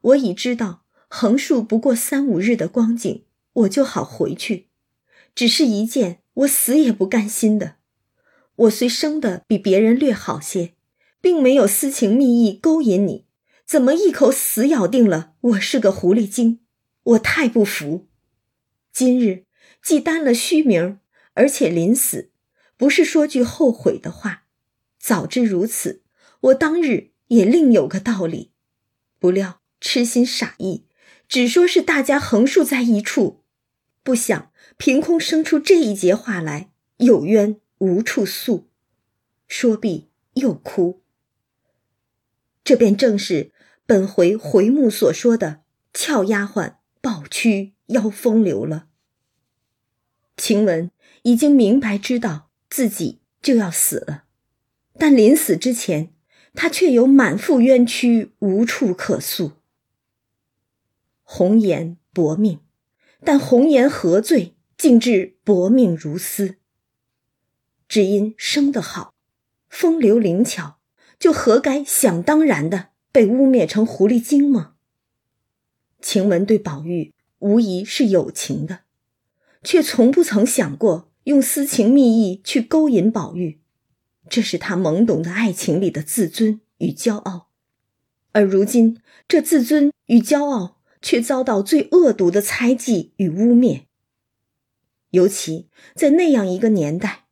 [0.00, 4.68] 我已知道横竖不过三五日的光景，我就好回去。
[5.34, 7.76] 只是一件我死也不甘心的。
[8.56, 10.72] 我虽生的比别人略好些，
[11.20, 13.26] 并没有私情蜜意勾引你，
[13.66, 16.60] 怎么一口死咬定了我是个狐狸精？
[17.02, 18.08] 我太不服。
[18.92, 19.44] 今日
[19.82, 21.00] 既担了虚名，
[21.34, 22.30] 而且临死，
[22.76, 24.44] 不是说句后悔的话。
[24.98, 26.02] 早知如此，
[26.40, 27.10] 我当日。
[27.28, 28.52] 也另有个道理，
[29.18, 30.86] 不料痴心傻意，
[31.28, 33.42] 只说是大家横竖在一处，
[34.02, 38.70] 不想凭空生出这一节话来，有冤无处诉。
[39.46, 41.02] 说毕又哭。
[42.68, 43.50] 这便正是
[43.86, 45.62] 本回回目所说的
[45.94, 48.88] 俏丫鬟抱屈要风流了。
[50.36, 50.90] 晴雯
[51.22, 54.24] 已经明白知道自己就要死了，
[54.98, 56.12] 但临死之前，
[56.52, 59.52] 她却有满腹冤屈，无处可诉。
[61.22, 62.60] 红颜薄命，
[63.24, 66.56] 但红颜何罪，竟至薄命如斯？
[67.88, 69.14] 只因生得好，
[69.70, 70.77] 风流灵巧，
[71.18, 74.74] 就何该想当然的被污蔑成狐狸精吗？
[76.00, 78.80] 晴雯对宝玉无疑是有情的，
[79.64, 83.60] 却从不曾想过用私情蜜意去勾引宝玉，
[84.28, 87.48] 这是她懵懂的爱情里的自尊与骄傲。
[88.32, 93.82] 而如今，这自尊与骄傲却遭到最恶毒的猜忌与污蔑。
[95.10, 97.24] 尤其在那样一个年代，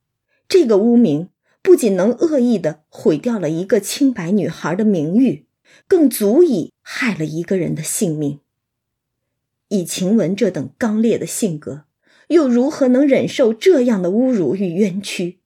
[0.49, 1.29] 这个污名
[1.67, 5.47] 不仅能恶意的毁掉了一个清白女孩的名誉，
[5.89, 8.39] 更足以害了一个人的性命。
[9.67, 11.87] 以晴雯这等刚烈的性格，
[12.29, 15.41] 又如何能忍受这样的侮辱与冤屈？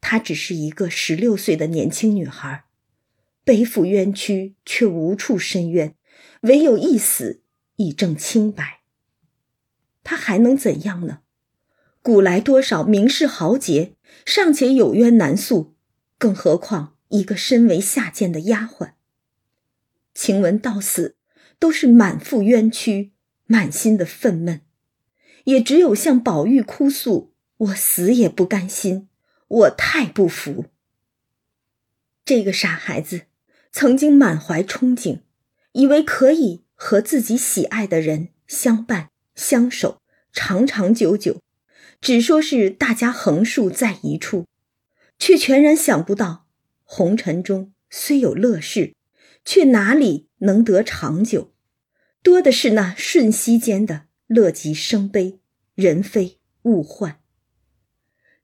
[0.00, 2.64] 她只是一个十六岁的年轻女孩，
[3.44, 5.94] 背负冤屈却无处申冤，
[6.40, 7.42] 唯有一死
[7.76, 8.80] 以证清白。
[10.02, 11.20] 她还能怎样呢？
[12.02, 13.93] 古来多少名士豪杰
[14.24, 15.74] 尚且有冤难诉，
[16.18, 18.92] 更何况一个身为下贱的丫鬟？
[20.14, 21.16] 晴雯到死。
[21.60, 23.12] 都是满腹冤屈，
[23.46, 24.60] 满心的愤懑，
[25.44, 29.08] 也只有向宝玉哭诉：“我死也不甘心，
[29.48, 30.66] 我太不服。”
[32.26, 33.22] 这个傻孩子
[33.72, 35.20] 曾经满怀憧憬，
[35.72, 41.40] 以为可以和自己喜爱的人相伴相守，长长久久，
[42.04, 44.44] 只说是大家横竖在一处，
[45.18, 46.46] 却全然想不到，
[46.82, 48.92] 红尘中虽有乐事。
[49.42, 51.54] 却哪里能得长久？
[52.22, 55.38] 多的是那瞬息间的乐极生悲，
[55.74, 57.20] 人非物换。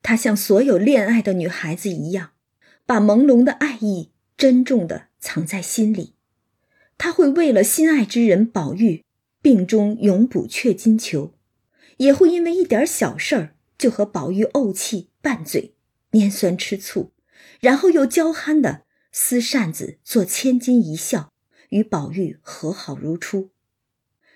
[0.03, 2.31] 他像所有恋爱的女孩子一样，
[2.87, 6.15] 把朦胧的爱意珍重的藏在心里。
[6.97, 9.05] 他会为了心爱之人宝玉
[9.43, 11.35] 病中永补雀金球，
[12.01, 15.75] 也会因为一点小事儿就和宝玉怄气拌嘴，
[16.13, 17.13] 拈酸吃醋，
[17.61, 18.83] 然后又娇憨的。
[19.13, 21.33] 撕扇子做千金一笑，
[21.71, 23.51] 与宝玉和好如初。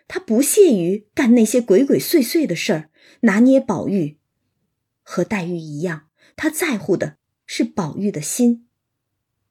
[0.09, 4.18] 他不屑于干那些鬼鬼祟祟的事儿，拿捏宝玉。
[5.03, 8.66] 和黛玉一样，他在乎的是宝玉的心，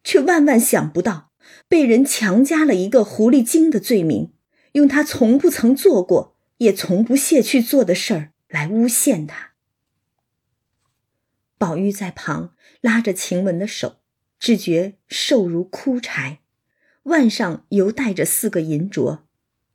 [0.03, 1.31] 却万万想不到
[1.67, 4.33] 被人强加了一个狐狸精的罪名，
[4.73, 9.53] 用他从不曾做过，也从不屑去做的事儿来诬陷他。
[11.57, 13.99] 宝玉在旁拉着晴雯的手。
[14.39, 16.41] 只觉瘦如枯柴，
[17.03, 19.21] 腕上犹带着四个银镯，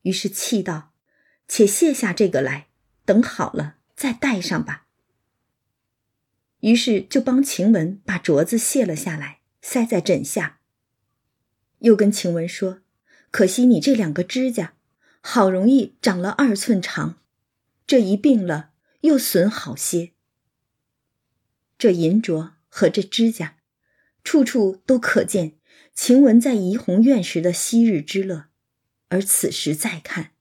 [0.03, 0.93] 于是气道
[1.49, 2.69] ：“且卸下这个来，
[3.07, 4.87] 等好了再戴上吧。”
[6.61, 10.61] 于是就帮晴雯把镯子卸了下来，塞在枕下。
[11.79, 12.83] 又跟晴雯说
[13.33, 14.75] ：“可惜你这两个指甲，
[15.31, 17.19] 好容易长了二寸长，
[17.87, 18.71] 这一病了
[19.03, 20.13] 又损好些。
[21.77, 23.57] 这银镯和这指甲。”
[24.25, 25.59] 处处都可见
[25.93, 28.47] 晴雯在怡红院时的昔日之乐，
[29.09, 30.33] 而此时再看，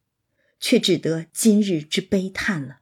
[0.58, 2.80] 却只得今日之悲叹了。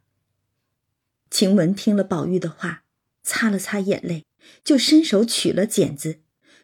[1.32, 2.84] 晴雯听了宝玉的话，
[3.24, 4.28] 擦了擦眼泪，
[4.64, 6.20] 就伸手取了剪子，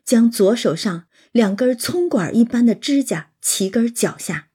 [0.05, 4.49] 将左手上两根葱管一般的指甲齐根绞下，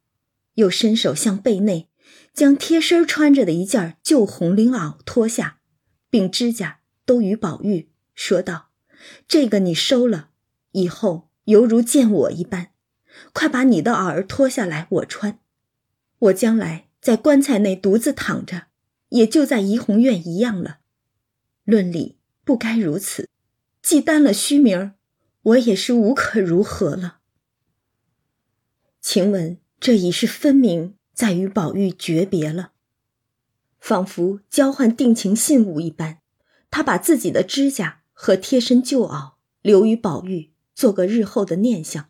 [0.57, 1.89] 又伸手向背内
[2.35, 5.61] 将贴身穿着的一件旧红绫袄脱下，
[6.11, 8.69] 并指甲都与宝玉说道。
[9.27, 10.31] 这个你收了，
[10.73, 12.73] 以后犹如见我一般。
[13.33, 15.39] 快把你的袄儿脱下来，我穿。
[16.19, 18.67] 我将来在棺材内独自躺着，
[19.11, 20.81] 也就在怡红院一样了。
[21.65, 23.29] 论理不该如此，
[23.83, 24.93] 既担了虚名，
[25.43, 27.21] 我也是无可如何了。
[29.01, 32.73] 晴雯这已是分明在与宝玉诀别了，
[33.79, 36.19] 仿佛交换定情信物一般，
[36.71, 38.03] 他把自己的指甲。
[38.19, 42.09] 和贴身旧袄留与宝玉，做个日后的念想，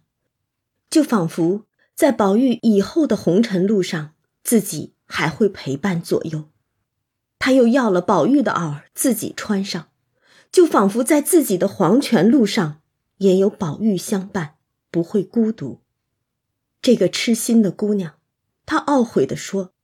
[0.89, 4.13] 就仿佛在宝玉以后的红尘路上，
[4.45, 6.45] 自己还会陪伴左右。
[7.41, 9.89] 他又要了宝玉的袄自己穿上，
[10.53, 12.81] 就仿佛在自己的黄泉路上
[13.17, 14.55] 也有宝玉相伴，
[14.93, 15.81] 不会孤独。
[16.87, 18.21] 这个痴心的姑娘，
[18.65, 19.75] 她懊悔地说：“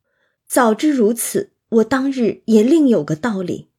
[0.46, 3.72] 早知如此，我当日也另有个道理。”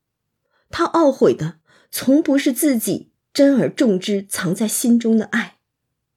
[0.70, 1.62] 她懊悔的。
[1.90, 5.60] 从不是自己珍而重之藏在心中的爱，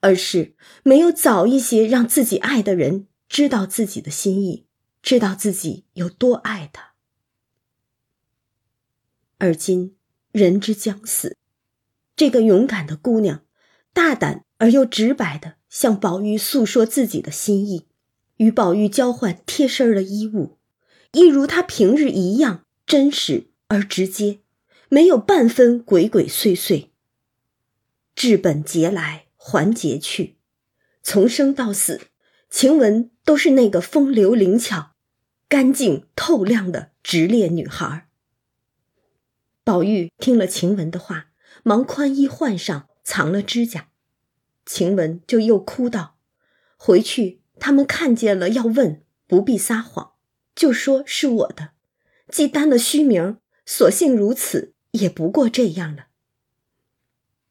[0.00, 4.66] 而是没有早一些让自己爱的人知道自己的心意，
[5.00, 6.94] 知道自己有多爱他。
[9.38, 9.96] 而今
[10.32, 11.36] 人之将死，
[12.16, 13.44] 这个勇敢的姑娘，
[13.96, 17.86] 大胆而又直白的向宝玉诉说自己的心意，
[18.36, 20.58] 与宝玉交换贴身的衣物，
[21.12, 24.40] 一如他平日一样真实而直接，
[24.90, 26.88] 没有半分鬼鬼祟祟。
[28.14, 30.36] 治本节来还节去，
[31.02, 32.02] 从生到死，
[32.50, 34.90] 晴雯都是那个风流灵巧、
[35.48, 38.06] 干净透亮的直烈女孩。
[39.64, 41.28] 宝玉听了晴雯的话，
[41.62, 43.88] 忙宽衣换上，藏了指甲。
[44.66, 46.16] 晴雯就又哭道
[46.76, 50.14] ：“回去他们看见了要问，不必撒谎，
[50.56, 51.70] 就说是我的。
[52.28, 56.08] 既担了虚名，索性如此，也不过这样了。”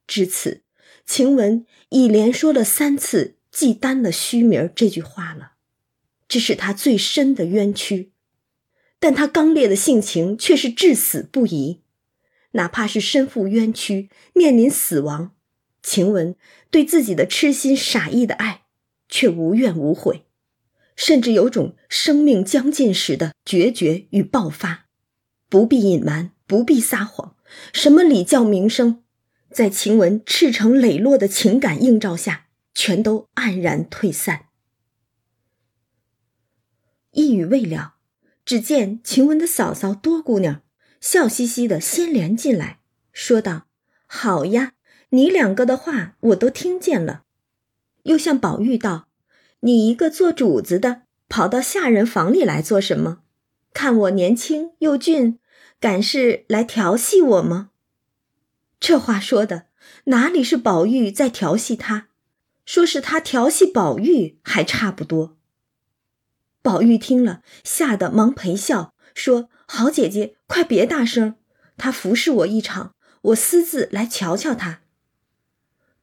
[0.05, 0.63] 至此，
[1.05, 5.53] 晴雯已连说了三次“既担了虚名”这句话了，
[6.27, 8.11] 这是她最深的冤屈，
[8.99, 11.81] 但她刚烈的性情却是至死不移。
[12.51, 15.34] 哪怕是身负冤屈，面临死亡，
[15.85, 16.35] 晴雯
[16.71, 18.63] 对自己的痴心傻意的爱，
[19.07, 20.25] 却无怨无悔，
[20.95, 24.87] 甚至有种生命将尽时的决绝与爆发。
[25.47, 27.35] 不必隐瞒，不必撒谎，
[27.71, 29.03] 什么礼教名声，
[29.51, 34.47] 在晴雯赤诚磊落的情感映照下，全都黯然退散。
[37.11, 37.97] 一语未了，
[38.43, 40.63] 只见晴雯的嫂嫂多姑娘。
[40.99, 42.79] 笑嘻嘻的先莲进来，
[43.13, 43.67] 说道
[44.07, 44.73] ：“好呀，
[45.09, 47.23] 你两个的话我都听见了。”
[48.03, 49.07] 又向宝玉道
[49.61, 53.19] ：“你一个做主子的，跑到下人房里来做什么？
[53.73, 55.39] 看我年轻又俊，
[55.79, 57.71] 敢是来调戏我吗？”
[58.79, 59.67] 这话说的
[60.05, 62.07] 哪里是宝玉在调戏他，
[62.65, 65.37] 说是他调戏宝玉还差不多。
[66.61, 69.49] 宝玉听了，吓得忙陪笑说。
[69.67, 71.37] 好姐姐，快别大声！
[71.75, 72.93] 他服侍我一场，
[73.23, 74.81] 我私自来瞧瞧他。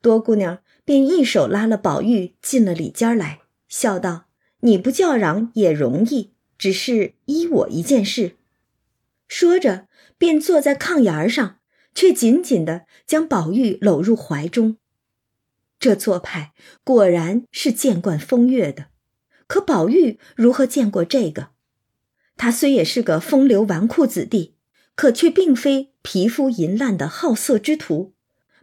[0.03, 4.27] 多姑娘便一手拉了宝玉进了里间来，笑道
[4.61, 8.37] ：“你不叫嚷也容易，只是依我一件事。”
[9.29, 9.87] 说着，
[10.19, 11.59] 便坐在炕沿上，
[11.95, 14.77] 却紧紧的将宝玉搂入怀中。
[15.79, 16.53] 这做派
[16.85, 18.87] 果然是见惯风月的，
[19.47, 21.51] 可宝玉如何见过这个？
[22.37, 24.57] 他虽也是个风流纨绔子弟，
[24.97, 28.12] 可却并非皮肤淫烂的好色之徒。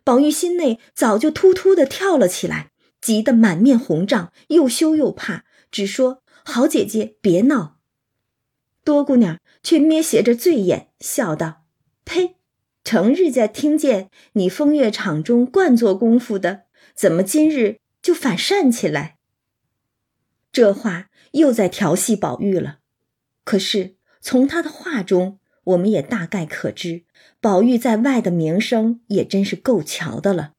[0.10, 7.78] 宝玉心内早就突突的跳了起来，急得满面红胀，又羞又怕，只说：“好姐姐，别闹。”
[8.84, 11.66] 多姑娘却咩斜着醉眼，笑道
[12.06, 12.38] ：“呸！
[12.84, 16.64] 成日在听见你风月场中惯做功夫的，
[16.96, 19.20] 怎么今日就反善起来？”
[20.52, 22.80] 这话又在调戏宝玉了。
[23.44, 27.04] 可是从他的话中，我们也大概可知，
[27.42, 30.54] 宝玉在外的名声也真是够瞧的了。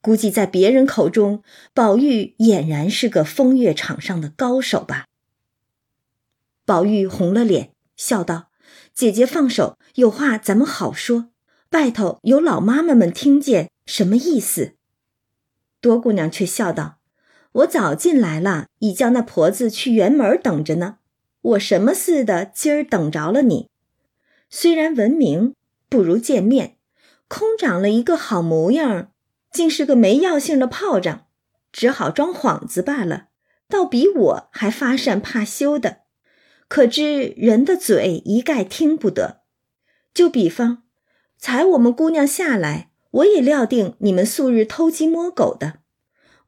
[0.00, 1.42] 估计在别人口中，
[1.74, 5.06] 宝玉俨然是个风月场上的高手吧。
[6.64, 8.50] 宝玉红了脸，笑道
[8.94, 11.30] ：“姐姐放手，有话咱们好说。
[11.72, 14.74] 外头有老妈妈们听见，什么意思？”
[15.82, 16.98] 多姑娘却笑道
[17.52, 20.98] ：“我早进来了，已叫那婆子去园门等着呢。”
[21.42, 23.68] 我什么似的，今儿等着了你。
[24.50, 25.54] 虽然闻名
[25.96, 26.76] 不如见面，
[27.26, 29.12] 空长了一个好模样，
[29.50, 31.20] 竟是个没药性的炮仗，
[31.72, 33.28] 只好装幌子罢了。
[33.66, 36.00] 倒比我还发善怕羞的，
[36.68, 39.40] 可知人的嘴一概听不得。
[40.12, 40.82] 就比方，
[41.38, 45.78] 才我们姑娘下来，我也料定你们素日偷鸡摸狗的。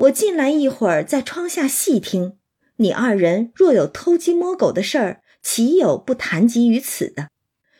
[0.01, 2.36] 我进来一会儿，在窗下细听。
[2.76, 7.30] 你二人若有偷鸡摸狗的事儿，岂有不谈及于此的？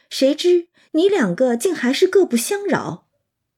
[0.09, 3.09] 谁知你两个竟还是各不相扰，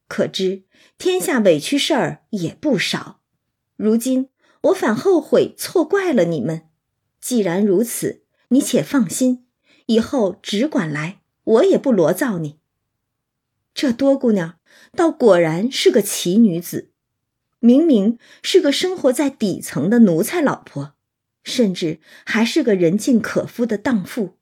[0.08, 0.64] 可知
[0.98, 3.20] 天下委屈事儿也不少。
[3.76, 4.28] 如今
[4.62, 6.68] 我反后悔错怪了你们。
[7.20, 9.46] 既然如此，你且放心，
[9.86, 12.58] 以后只管来，我也不罗造你。
[13.74, 14.58] 这多姑娘
[14.96, 16.90] 倒果然是个奇女子，
[17.58, 20.94] 明明是个生活在底层的奴才老婆。
[21.42, 24.38] 甚至还是个人尽可夫的荡妇，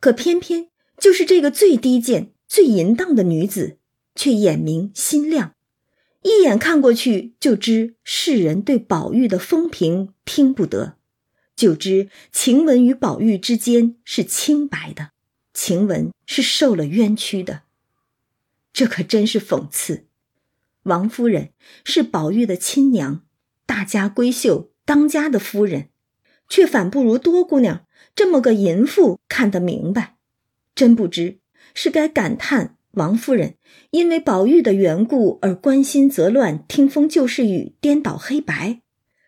[0.00, 3.78] 可偏偏就是这个最低贱、最淫荡的女子，
[4.14, 5.54] 却眼明心亮，
[6.22, 10.96] 一眼看过去就知世人对宝玉的风评听不得，
[11.54, 15.10] 就知晴雯与宝玉之间是清白的，
[15.52, 17.62] 晴雯是受了冤屈的。
[18.72, 20.06] 这可真是讽刺。
[20.84, 21.50] 王夫人
[21.84, 23.22] 是宝玉的亲娘，
[23.66, 25.90] 大家闺秀当家的夫人。
[26.46, 30.13] 却反不如多姑娘这么个淫妇看得明白，
[30.74, 31.38] 真不知
[31.74, 33.56] 是该感叹王夫人
[33.90, 38.82] 因为宝玉的缘故而关心则乱、听风就是雨、颠倒黑白，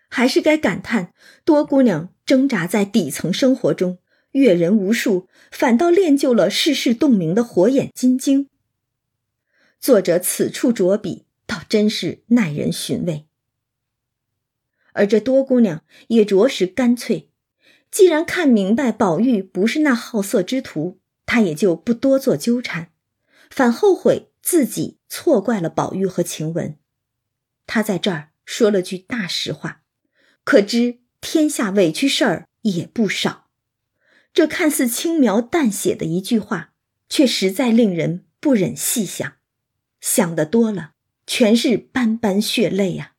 [0.09, 1.13] 还是该感叹
[1.45, 3.99] 多姑娘挣扎在底层生活中，
[4.33, 8.49] 阅人无数，反倒练就了世事洞明的火眼金睛。
[9.81, 13.27] 作者此处着笔，倒真是耐人寻味。
[14.93, 17.31] 而这多姑娘也着实干脆，
[17.91, 22.93] 既然看明白宝玉不是那好色之徒，他也就不多做纠缠，
[23.51, 26.79] 反后悔自己错怪了宝玉和晴雯。
[27.66, 29.83] 他在这儿说了句大实话，
[30.45, 33.51] 可知天下委屈事儿也不少。
[34.33, 36.72] 这看似轻描淡写的一句话，
[37.09, 39.35] 却实在令人不忍细想，
[40.01, 40.93] 想得多了，
[41.27, 43.14] 全是斑斑血泪呀。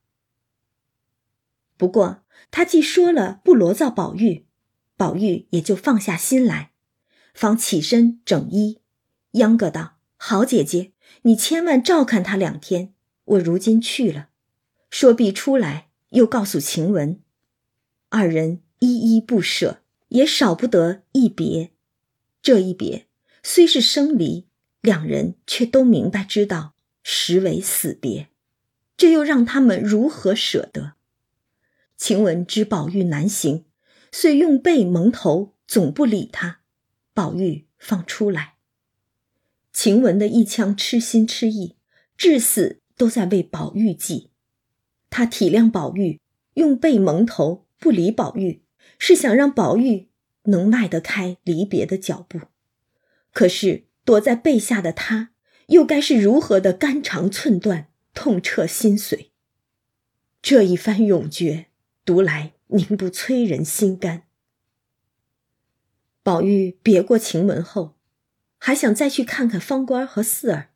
[1.76, 4.45] 不过，他既说了不罗造宝玉，
[4.95, 6.72] 宝玉也就放下心来，
[7.38, 8.80] 方起身整衣，
[9.34, 12.96] 央个道：“好姐姐，你千万照看他两天。
[13.26, 14.30] 我如今去了，
[14.90, 17.22] 说必出来，又告诉晴雯，
[18.10, 21.70] 二人依依不舍，也少不得一别。
[22.42, 23.06] 这一别
[23.44, 24.48] 虽是生离，
[24.82, 26.74] 两人却都明白知道，
[27.04, 28.30] 实为死别。
[28.98, 30.94] 这又让他们如何舍得？”
[31.96, 33.66] 晴雯知宝玉难行，
[34.12, 36.57] 遂用背蒙头，总不理他。
[37.18, 38.57] 宝玉放出来，
[39.74, 41.76] 晴雯的一腔痴心痴意，
[42.15, 44.30] 至死都在为宝玉计。
[45.09, 46.22] 他体谅宝玉，
[46.53, 48.61] 用背蒙头不理宝玉，
[48.99, 50.09] 是想让宝玉
[50.43, 52.39] 能迈得开离别的脚步。
[53.34, 55.32] 可是躲在背下的他，
[55.70, 59.30] 又该是如何的肝肠寸断，痛彻心髓？
[60.43, 61.65] 这一番永诀。
[62.05, 64.27] 读来宁不催人心肝。
[66.28, 67.96] 宝玉别过晴雯后，
[68.58, 70.72] 还想再去看看方官和四儿，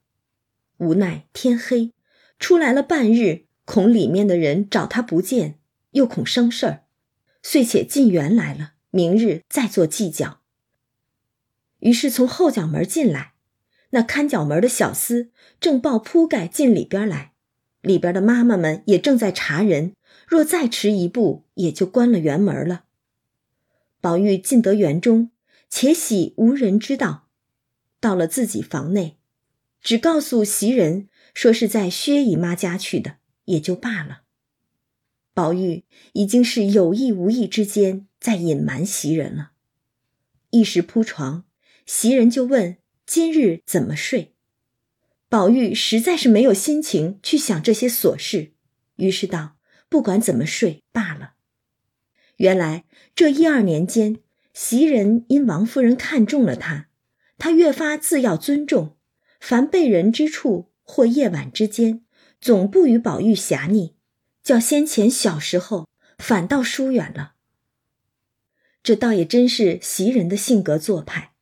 [0.77, 1.91] 无奈天黑，
[2.39, 6.83] 出来了半日，恐里面的人找他不见，又恐生事儿，
[7.43, 10.39] 遂且进园来了，明日再做计较。
[11.79, 13.33] 于是从后角门进来，
[13.89, 17.33] 那看角门的小厮正抱铺盖进里边来，
[17.81, 19.91] 里边的妈妈们也正在查人。
[20.25, 22.85] 若再迟一步，也就关了园门了。
[23.99, 25.29] 宝玉进得园中，
[25.71, 27.29] 且喜无人知道。
[27.99, 29.17] 到了自己房内，
[29.81, 34.21] 只告诉袭人说是在薛姨妈家去的，也就罢了。
[35.33, 39.53] 宝玉已经是有意无意之间在隐瞒袭人了。
[40.51, 41.45] 一时铺床，
[41.87, 44.35] 袭人就问今日怎么睡。
[45.27, 48.51] 宝玉实在是没有心情去想这些琐事，
[48.97, 49.57] 于是道。
[49.87, 51.33] 不管怎么睡罢了。
[52.37, 54.19] 原来这一二年间，
[54.53, 56.87] 袭人因王夫人看中了他，
[57.37, 58.97] 他越发自要尊重，
[59.39, 62.03] 凡被人之处或夜晚之间，
[62.39, 63.95] 总不与宝玉狭腻，
[64.43, 65.87] 较先前小时候
[66.17, 67.33] 反倒疏远了。
[68.83, 71.33] 这倒也真是袭人的性格做派。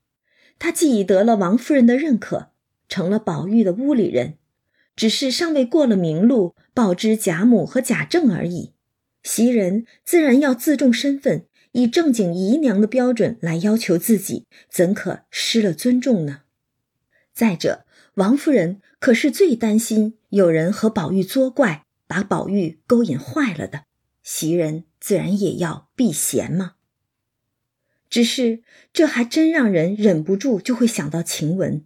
[0.60, 2.52] 他既已得了王夫人的认可，
[2.90, 4.36] 成了宝玉的屋里人。
[4.96, 8.74] 只是尚未过了明路，报知贾母和贾政而已。
[9.24, 16.42] 袭人自然要自重身份，以正经姨娘的标准来要求自己，怎可失了尊重呢？
[17.34, 23.84] 再者，王夫人可是最担心有人和宝玉作怪，把宝玉勾引坏了的。
[24.24, 26.76] 袭人自然也要避嫌嘛。
[28.10, 31.86] 只是这还真让人忍不住就会想到晴雯，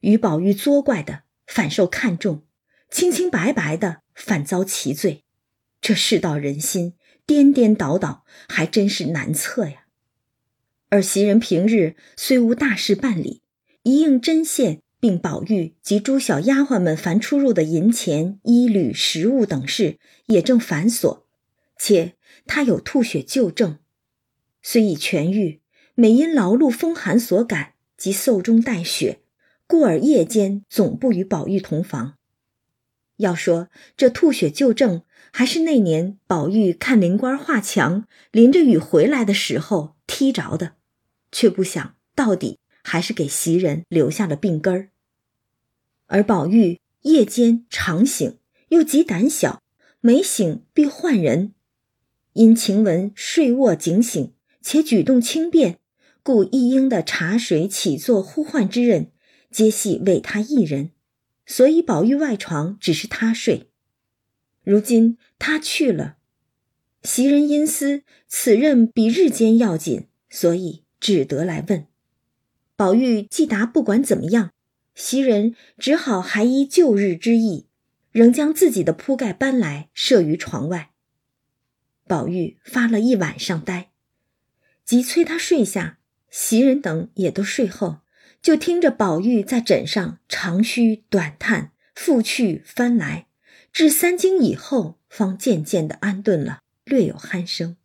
[0.00, 1.24] 与宝玉作怪的。
[1.46, 2.42] 反受看重，
[2.90, 5.24] 清清白白的反遭其罪，
[5.78, 6.94] 这世道人心
[7.26, 9.86] 颠颠倒倒，还真是难测呀。
[10.88, 13.42] 而袭人平日虽无大事办理，
[13.82, 21.22] 一应针线，并宝玉及诸小丫鬟们凡出入的银钱、衣履、食物等事，也正繁琐。
[21.78, 22.14] 且
[22.46, 23.78] 他有吐血旧症，
[24.62, 25.60] 虽已痊愈，
[25.94, 29.20] 每因劳碌风寒所感，即嗽中带血。
[29.66, 32.14] 故而夜间总不与宝玉同房。
[33.16, 35.02] 要说这吐血旧症，
[35.36, 40.74] 还是那年宝玉看灵官画墙，淋着雨回来的时候踢着的，
[41.32, 44.90] 却不想到底还是给袭人留下了病根儿。
[46.06, 49.60] 而宝玉夜间常醒，又极胆小，
[50.00, 51.52] 每醒必唤人。
[52.34, 54.32] 因晴雯睡卧警醒，
[54.62, 55.80] 且举动轻便，
[56.22, 59.10] 故一应的茶水、起坐、呼唤之人。
[59.50, 60.92] 皆系为他一人，
[61.44, 63.72] 所以宝玉外床只是他睡。
[64.64, 66.16] 如今他去了，
[67.02, 71.86] 袭人因思此任比日间要紧，所以只得来问。
[72.74, 74.50] 宝玉既答不管怎么样，
[74.94, 77.66] 袭人只好还依旧日之意，
[78.10, 80.90] 仍将自己的铺盖搬来设于床外。
[82.06, 83.90] 宝玉发了一晚上呆，
[84.84, 85.98] 即催他睡下，
[86.30, 87.98] 袭人等也都睡后，
[88.42, 93.28] 就听着宝玉在枕上长吁短叹，复去翻来，
[93.74, 97.76] 至三更以后，方渐渐的安顿了，略有鼾声。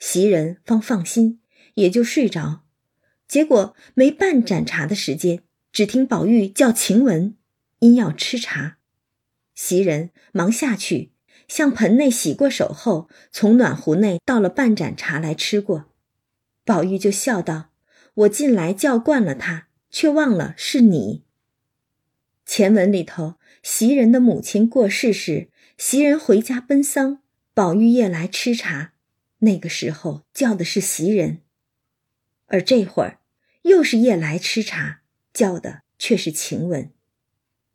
[0.00, 1.40] 袭人方放心，
[1.74, 2.64] 也就睡着。
[3.28, 7.36] 结果没半盏茶的时间，只听宝玉叫晴雯，
[7.78, 8.78] 因要吃茶，
[9.54, 11.12] 袭人忙下去。
[11.46, 15.92] 向盆内洗过手后，从暖壶内倒了半盏茶来吃过。
[16.64, 17.70] 宝玉就笑道
[18.14, 21.22] ：“我进来叫惯了他，却忘了是你。”
[22.44, 25.48] 前文里头，袭人的母亲过世时，
[25.78, 27.22] 袭人回家奔丧，
[27.54, 28.92] 宝玉夜来吃茶，
[29.38, 31.40] 那个时候叫的是袭人，
[32.44, 33.20] 而这会儿
[33.62, 35.00] 又是夜来吃茶，
[35.32, 36.92] 叫的却是晴雯。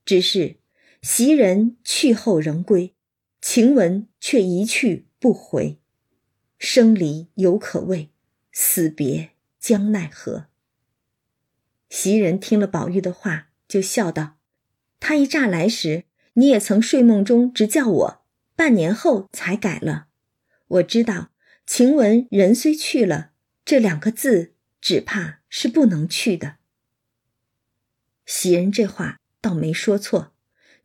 [0.05, 0.57] 只是
[1.01, 2.93] 袭人去后仍归。
[3.41, 5.79] 晴雯却一去不回，
[6.59, 8.11] 生离犹可畏，
[8.51, 10.47] 死别将奈何？
[11.89, 14.37] 袭人听了宝玉的话，就笑道
[14.99, 18.25] ：“他一乍来时，你也曾睡梦中直叫我，
[18.55, 20.07] 半年后才改了。
[20.67, 21.29] 我知道
[21.65, 23.31] 晴雯人虽去了，
[23.63, 26.57] 这两个字只怕是不能去的。”
[28.25, 30.33] 袭人这话倒没说错，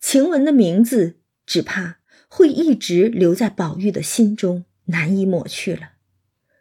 [0.01, 1.99] 晴雯的名字只怕。
[2.27, 5.93] 会一直留在宝玉的心中，难以抹去了。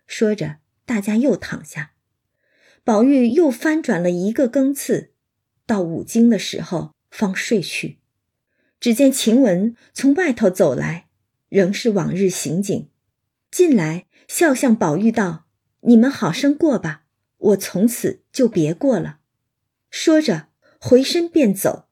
[0.06, 1.94] 说着，大家又躺下，
[2.84, 5.14] 宝玉又翻转了一个更次，
[5.66, 8.00] 到五更的时候方睡去。
[8.80, 11.08] 只见晴雯从外头走来，
[11.48, 12.90] 仍是往日行景，
[13.52, 15.46] 进来笑向宝玉道
[15.82, 17.04] ：“你们好生过吧，
[17.38, 19.20] 我从此就别过了。”
[19.92, 20.48] 说着，
[20.80, 21.88] 回身便走。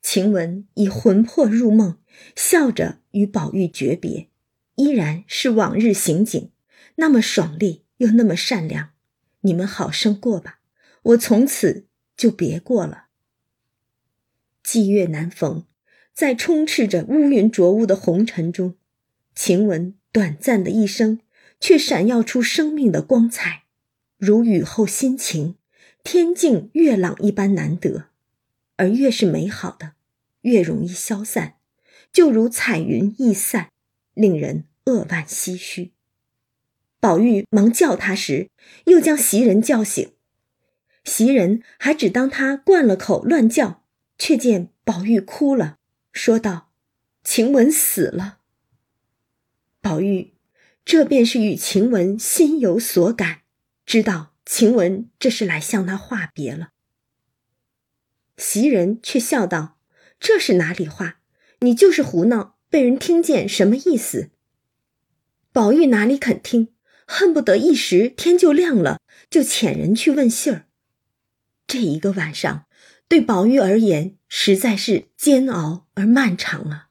[0.00, 1.98] 晴雯已魂魄入梦。
[2.34, 4.28] 笑着与宝玉诀别，
[4.74, 6.50] 依然是往日行景，
[6.96, 8.90] 那么爽利又那么善良。
[9.42, 10.58] 你们好生过吧，
[11.02, 11.86] 我从此
[12.16, 13.09] 就别过了。
[14.62, 15.64] 霁月难逢，
[16.12, 18.76] 在充斥着乌云浊雾的红尘中，
[19.34, 21.20] 晴雯短暂的一生，
[21.58, 23.64] 却闪耀出生命的光彩，
[24.18, 25.56] 如雨后心晴，
[26.04, 28.06] 天净月朗一般难得。
[28.76, 29.92] 而越是美好的，
[30.42, 31.56] 越容易消散。
[32.12, 33.68] 就如彩云易散，
[34.14, 35.92] 令人扼腕唏嘘。
[36.98, 38.50] 宝玉忙叫他时，
[38.86, 40.10] 又将袭人叫醒。
[41.04, 43.79] 袭人还只当他灌了口乱叫，
[44.20, 45.78] 却见宝玉哭了，
[46.12, 46.70] 说道
[47.24, 48.40] ：“晴雯死了。”
[49.80, 50.34] 宝玉
[50.84, 53.40] 这便是与晴雯心有所感，
[53.86, 56.72] 知道晴雯这是来向他话别了。
[58.36, 59.78] 袭人却笑道
[60.20, 61.20] ：“这是哪里话？”
[61.60, 64.30] 你就是胡闹，被人听见什么意思？
[65.50, 66.74] 宝玉哪里肯听，
[67.06, 69.00] 恨不得一时天就亮了，
[69.30, 70.66] 就遣人去问信儿。
[71.66, 72.66] 这一个晚上，
[73.10, 76.86] 对宝玉而言实在是煎熬而漫长了。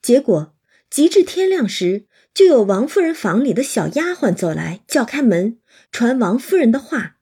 [0.00, 0.54] 结果，
[0.88, 5.58] 及至天亮时，就有王夫人房里的小丫鬟走来，叫开门，
[5.92, 7.16] 传王夫人的话，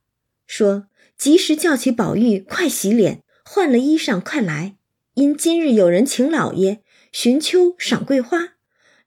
[0.46, 4.76] 说及时叫起宝玉，快洗脸，换了衣裳，快来。
[5.14, 8.50] 因今日有人请老爷寻秋赏桂花，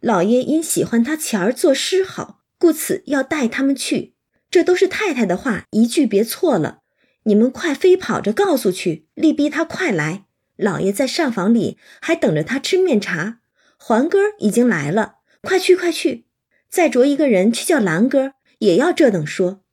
[0.01, 4.15] 老爷因喜欢他钱儿作诗好，故此要带他们去。
[4.49, 6.80] 这都是太太的话，一句别错了。
[7.23, 10.25] 你们快飞跑着告诉去，力逼他快来。
[10.55, 13.39] 老爷在上房里还等着他吃面茶。
[13.77, 16.25] 环哥已经来了，快去快去！
[16.69, 19.63] 再着一个人去叫兰哥，也要这等说。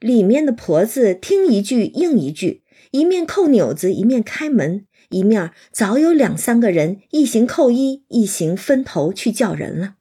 [0.00, 4.86] 里面的婆子听一句应一句，一面扣钮子，一面开门。
[5.10, 9.96] 一面早有两三个人，一行扣衣，一行分头去叫人了。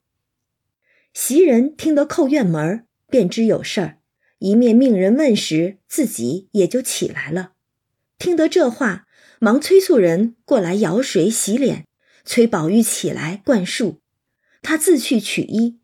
[1.14, 3.99] 袭人听得扣院门，便知有事儿，
[4.40, 7.54] 一面命人问时，自己也就起来了。
[8.18, 9.08] 听得这话，
[9.40, 11.86] 忙催促人过来舀水洗脸，
[12.26, 13.98] 催宝玉起来灌漱，
[14.62, 15.80] 他自去取衣。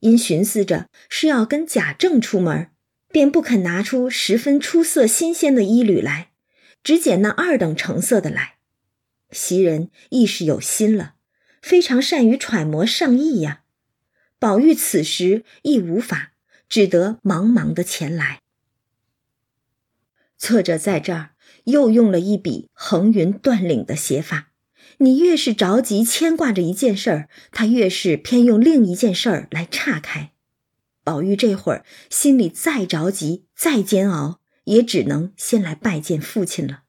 [0.00, 2.70] 因寻思着是要跟贾政出门，
[3.08, 6.30] 便不肯拿出十分出色新鲜的衣履来。
[6.82, 8.56] 只捡那二等成色的来，
[9.30, 11.14] 袭人亦是有心了，
[11.60, 13.62] 非常善于揣摩上意呀。
[14.40, 16.31] 宝玉此时亦无法，
[16.72, 18.40] 只得忙忙的前来。
[20.38, 21.32] 作者在这儿
[21.64, 24.52] 又用了一笔横云断岭的写法，
[24.96, 30.32] 你越是着急牵挂着一件事儿，他越是偏用另一件事儿来岔开。
[31.04, 36.84] 宝玉这会儿心里再着急、再煎熬，也只能先来拜见父亲了。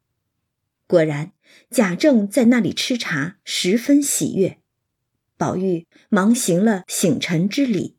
[0.88, 1.34] 果然，
[1.70, 4.60] 贾政在那里吃茶，十分喜悦。
[5.36, 7.98] 宝玉忙行了醒臣之礼，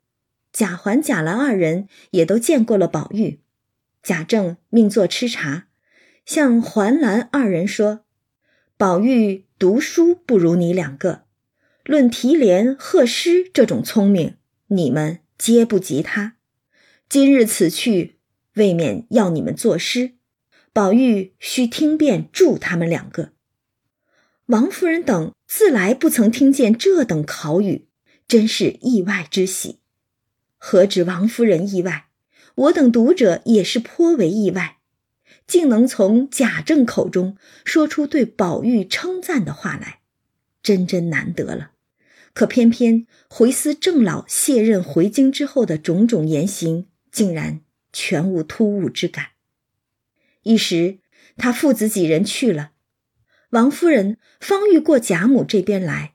[0.54, 3.40] 贾环、贾兰二人也都见过了宝玉。
[4.04, 5.66] 贾政命坐吃茶，
[6.24, 8.04] 向环、兰二人说
[8.78, 11.24] ：“宝玉读书不如你两个，
[11.84, 14.36] 论提联、贺诗这种聪明，
[14.68, 16.36] 你们皆不及他。
[17.08, 18.20] 今日此去，
[18.54, 20.12] 未免要你们作诗。”
[20.72, 23.32] 宝玉须听遍助他们两个。
[24.46, 27.88] 王夫人等自来不曾听见这等考语，
[28.28, 29.80] 真是意外之喜。
[30.66, 32.06] 何止王夫人意外，
[32.54, 34.78] 我等读者也是颇为意外，
[35.46, 37.36] 竟能从贾政口中
[37.66, 40.00] 说出对宝玉称赞的话来，
[40.62, 41.72] 真真难得了。
[42.32, 47.60] 可偏偏回思郑老卸任回京之后的种种言行，竟然
[47.92, 49.32] 全无突兀之感。
[50.44, 51.00] 一时，
[51.36, 52.70] 他父子几人去了，
[53.50, 56.14] 王夫人方欲过贾母这边来，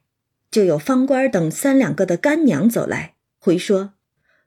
[0.49, 3.93] 就有方官等三两个的干娘走来回说：“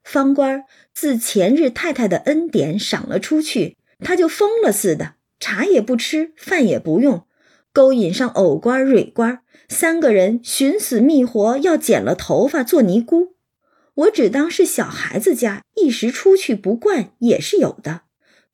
[0.04, 7.26] 方官自前日太太的恩典赏了出去，他就疯了似的，茶也不吃，饭也不用，
[7.72, 13.34] 勾引上藕官、蕊官，三个人寻死觅活，要剪了头发做尼姑。
[13.94, 18.02] 我只当是小孩子家，一时出去不惯也是有的。”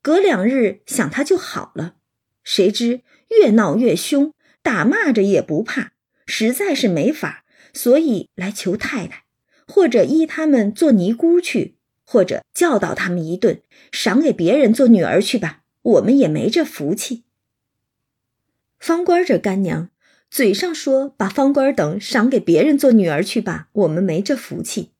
[0.01, 1.95] 隔两日想他就好了，
[2.43, 4.33] 谁知越闹越凶，
[4.63, 5.91] 打骂着也不怕，
[6.25, 7.43] 实在是没法，
[7.73, 9.23] 所以来求太太，
[9.71, 13.61] 或者依他们做尼姑去，或者教导他们一顿，
[13.91, 15.61] 赏给别人做女儿去吧。
[15.83, 17.23] 我们也没这福气。
[18.79, 19.89] 方官这干娘
[20.31, 24.91] 嘴上说把方官等赏给别人做女儿去吧，我们没这福气，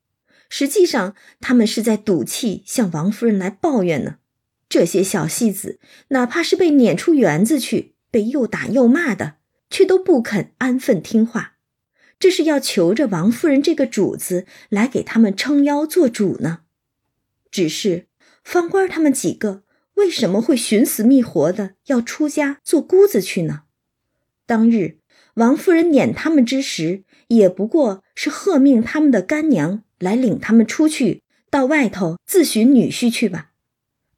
[0.50, 4.18] 实际上他们是在赌气向王夫人来抱怨呢。
[4.70, 9.38] 这些小戏子，哪怕是被撵出园子去，被又打又骂的，
[9.70, 11.56] 却都不肯安分听话。
[12.20, 16.60] 这是要求着王夫人这个主子来给他们撑腰做主呢。
[17.50, 18.08] 只是
[18.44, 19.64] 方官他们几个
[19.96, 23.64] 为什么会寻死觅活的要出家做姑子去呢？
[24.46, 24.98] 当日
[25.36, 33.52] 王夫人撵他们之时，也不过是喝命他们的干娘来领他们出去，到外头自寻女婿去吧。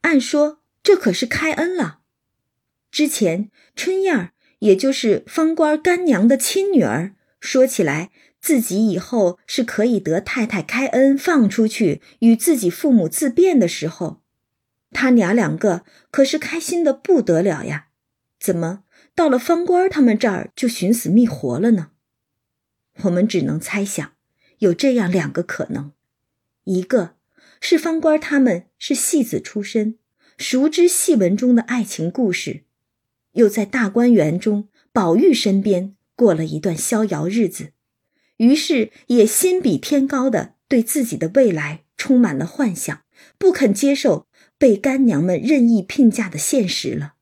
[0.01, 1.99] 按说这可是开恩了。
[2.89, 14.21] 之前春燕儿，也就是方官干娘的亲女儿，说起来自己以后是可以得太太开恩放出去与自己父母自便的时候，
[14.91, 17.87] 他娘两个可是开心的不得了呀。
[18.39, 18.83] 怎么
[19.13, 21.91] 到了方官他们这儿就寻死觅活了呢？
[23.01, 24.13] 我们只能猜想，
[24.59, 25.91] 有这样两个可能：
[26.63, 27.15] 一个。
[27.63, 29.99] 是方官他们是戏子出身，
[30.37, 32.63] 熟知戏文中的爱情故事，
[33.33, 37.71] 又在大观园中宝玉身边过了一段逍遥日子，
[38.37, 43.01] 于是也心比天高的对自己的未来充满了幻想，
[43.39, 44.27] 不肯接受
[44.59, 47.13] 被干娘们任意聘嫁的现实了。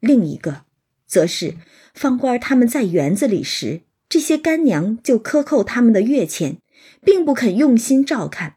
[0.00, 0.64] 另一个，
[1.06, 1.54] 则是
[1.94, 6.58] 方官他们在园子里时，这些干娘就克扣他们的月钱，
[7.04, 8.56] 并不肯用心照看。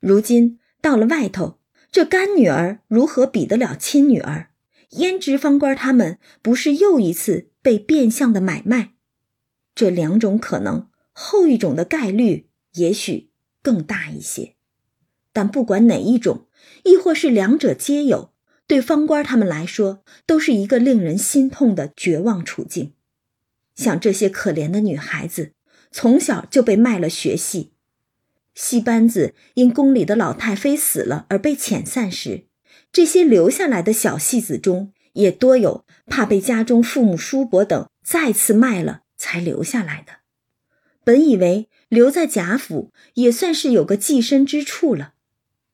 [0.00, 1.58] 如今到了外头，
[1.92, 4.48] 这干女儿如何比得了亲女儿？
[4.92, 8.94] 胭脂方官他们不是又一次被变相的买卖？
[9.74, 13.30] 这两种可能，后一种的概率也许
[13.62, 14.54] 更大一些。
[15.32, 16.48] 但不管哪一种，
[16.84, 18.32] 亦或是两者皆有，
[18.66, 22.94] 对方官他们来说，都是一个令人心痛的绝望处境。
[23.76, 25.52] 像这些可怜的女孩子，
[25.92, 27.72] 从小就被卖了学戏。
[28.54, 32.47] 戏班子因宫里的老太妃死了而被遣散时，
[32.92, 40.14] 这些留下来的小戏子中，也多有怕被家中父母叔伯等再次卖了才留下来的。
[41.04, 45.14] 本以为留在贾府也算是有个寄身之处了，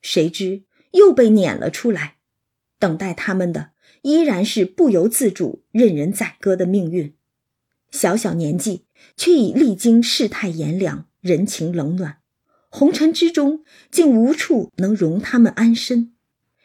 [0.01, 0.63] 谁知
[0.93, 2.17] 又被撵了出来，
[2.79, 3.71] 等待他们的
[4.03, 7.15] 依然是不由自主任人宰割的命运。
[7.91, 8.85] 小小年纪，
[9.17, 12.19] 却已历经世态炎凉、人情冷暖。
[12.71, 16.14] 红尘之中，竟无处能容他们安身，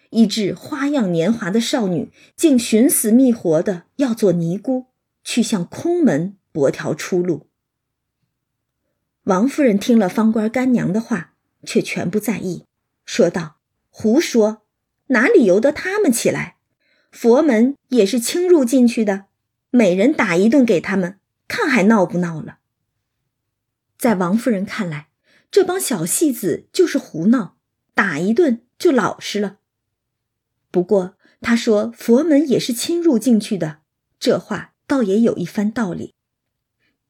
[0.10, 4.88] 以致花样年华的少女，竟寻死觅活的要做尼姑，
[5.24, 7.47] 去向空门博条出路。
[9.24, 11.34] 王夫人听了方官干娘的话，
[11.64, 12.66] 却全不在意，
[13.05, 13.57] 说道
[13.89, 14.64] ：“胡说，
[15.07, 16.57] 哪里由得他们起来？
[17.12, 19.26] 佛门也是轻入进去的，
[19.70, 22.60] 每人打一顿给他们，看还闹不闹了。”
[23.97, 25.07] 在王夫人看来。
[25.51, 27.57] 这帮小戏子就是胡闹，
[27.95, 29.57] 打一顿就老实了。
[30.72, 33.80] 不过他说佛门也是侵入进去的，
[34.20, 36.13] 这话倒也有一番道理。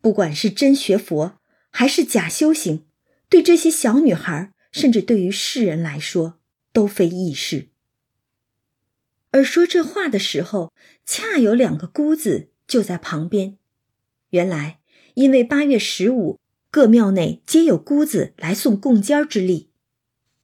[0.02, 1.40] 不管是真学佛
[1.70, 2.86] 还是假修行，
[3.28, 6.40] 对这些小女孩，甚至对于世人来说，
[6.72, 7.70] 都非易事。
[9.32, 10.74] 而说这话的时候，
[11.06, 13.58] 恰有两个姑子就在旁边。
[14.30, 14.80] 原来，
[15.16, 16.40] 因为八月十五，
[16.72, 19.70] 各庙内皆有姑子来送供尖之力，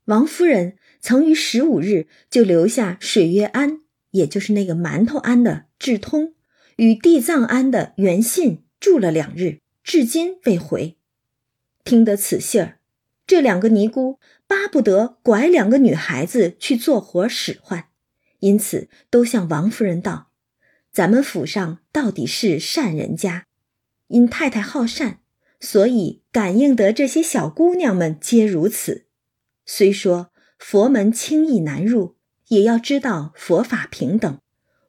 [0.06, 6.34] 王夫人曾于十五日就留下水月庵，也就是那个馒头庵的智通，
[6.78, 8.64] 与地藏庵的元信。
[8.80, 10.98] 住了两日，至今未回。
[11.84, 12.80] 听得此信儿，
[13.28, 17.86] 这两个尼姑巴不得拐两个女孩子去做活使唤，
[18.40, 20.32] 因此都向王夫人道
[20.92, 23.46] ：“咱们府上到底是善人家，
[24.08, 25.20] 因太太好善，
[25.60, 29.06] 所以感应得这些小姑娘们皆如此。
[29.68, 32.16] 虽说佛门轻易难入，
[32.48, 34.40] 也要知道佛法平等。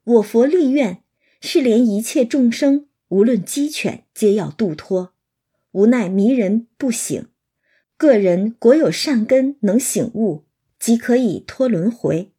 [0.05, 1.03] 我佛立愿
[1.41, 5.15] 是连一切众生。”无论鸡犬，皆要度脱。
[5.71, 7.29] 无奈迷人不醒，
[7.97, 10.45] 个人果有善根，能醒悟，
[10.81, 12.33] 即可以脱轮回。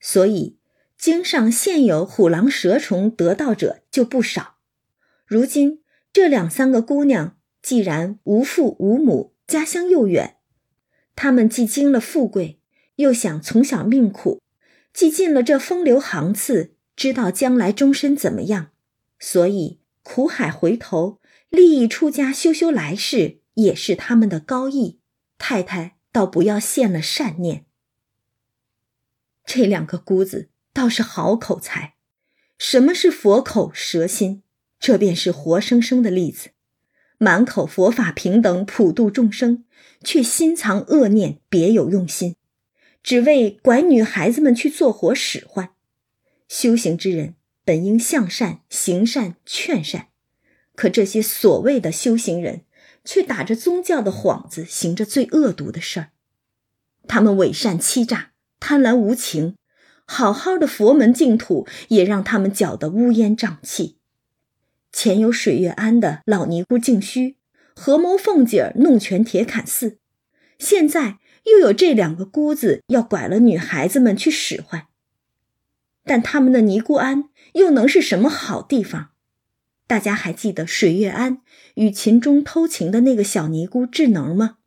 [0.00, 0.58] 所以
[0.98, 4.56] 经上现有虎狼蛇虫得道者就不少。
[5.24, 10.38] 如今这两三个姑娘，既然无父无母，家乡又远，
[11.14, 12.57] 她们既经了富贵，
[12.98, 14.40] 又想从小命苦，
[14.92, 18.70] 既进了这风流行次，知道将来终身怎么样，
[19.18, 19.80] 所以。
[20.04, 21.20] 苦海回头，
[21.50, 25.00] 利益出家修修来世，也是他们的高义。
[25.36, 27.66] 太太倒不要现了善念。
[29.44, 31.96] 这两个姑子倒是好口才。
[32.56, 34.42] 什么是佛口蛇心？
[34.80, 36.52] 这便是活生生的例子。
[37.18, 39.66] 满口佛法平等，普度众生，
[40.02, 42.36] 却心藏恶念，别有用心，
[43.02, 45.70] 只为拐女孩子们去做活使唤。
[46.48, 47.34] 修行之人。
[47.64, 50.06] 本应向善、行善、劝善，
[50.74, 52.62] 可这些所谓的修行人，
[53.04, 56.08] 却打着宗教的幌子，行着最恶毒的事儿。
[57.06, 59.54] 他们伪善欺诈、贪婪无情，
[60.06, 63.98] 好好的佛门净土也让他们搅得乌烟瘴气。
[64.90, 67.36] 前有水月庵的老尼姑净虚，
[67.76, 69.98] 合谋凤姐儿弄权铁槛寺，
[70.58, 71.18] 现在
[71.50, 74.86] 又有这两个姑子要拐了女孩子们去使唤。
[76.04, 79.10] 但他们的尼姑庵又能是什么好地方？
[79.86, 81.42] 大家还记得水月庵
[81.74, 84.58] 与秦钟偷情的那个小尼姑智能吗？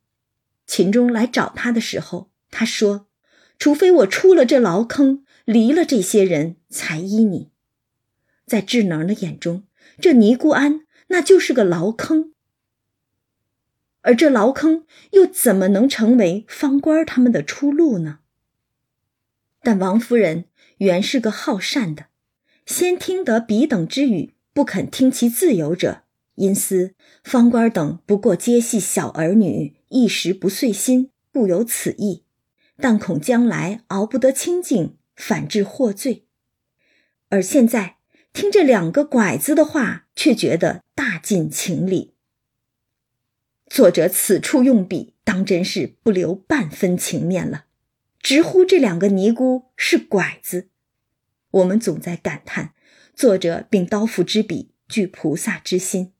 [0.66, 3.06] 秦钟来找他的时候，他说
[3.58, 7.50] ：“除非我出了这牢坑，离了这些人才依你。”
[8.46, 9.64] 在智能的眼中，
[10.00, 12.32] 这尼姑庵那就是个牢坑，
[14.02, 18.20] 而这牢坑又怎么能成为方官他们的出路呢？
[19.62, 20.44] 但王夫人。
[20.78, 22.06] 原是个好善的，
[22.66, 26.02] 先听得彼等之语，不肯听其自由者，
[26.34, 32.24] 因思方官等不过皆系小儿女，一时不遂心，故有此意。
[32.78, 36.26] 但恐将来熬不得清净，反致获罪。
[37.28, 37.98] 而现在
[38.32, 42.11] 听这两个拐子的话，却觉得大尽情理。
[43.74, 47.64] 作者此处用笔，当真是不留半分情面了，
[48.20, 50.68] 直呼这两个尼姑是拐子。
[51.52, 52.74] 我们总在感叹，
[53.14, 56.12] 作者秉刀斧之笔，具菩萨之心。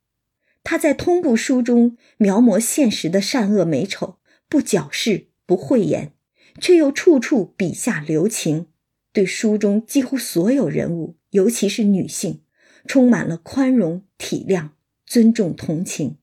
[0.65, 4.17] 他在通部书中描摹现实的善恶美丑，
[4.49, 6.15] 不矫饰，不讳言，
[6.59, 8.69] 却又处处笔下留情，
[9.13, 12.45] 对书中几乎所有人物，尤其是女性，
[12.87, 14.71] 充满了宽容、体谅、
[15.05, 16.17] 尊重、同情，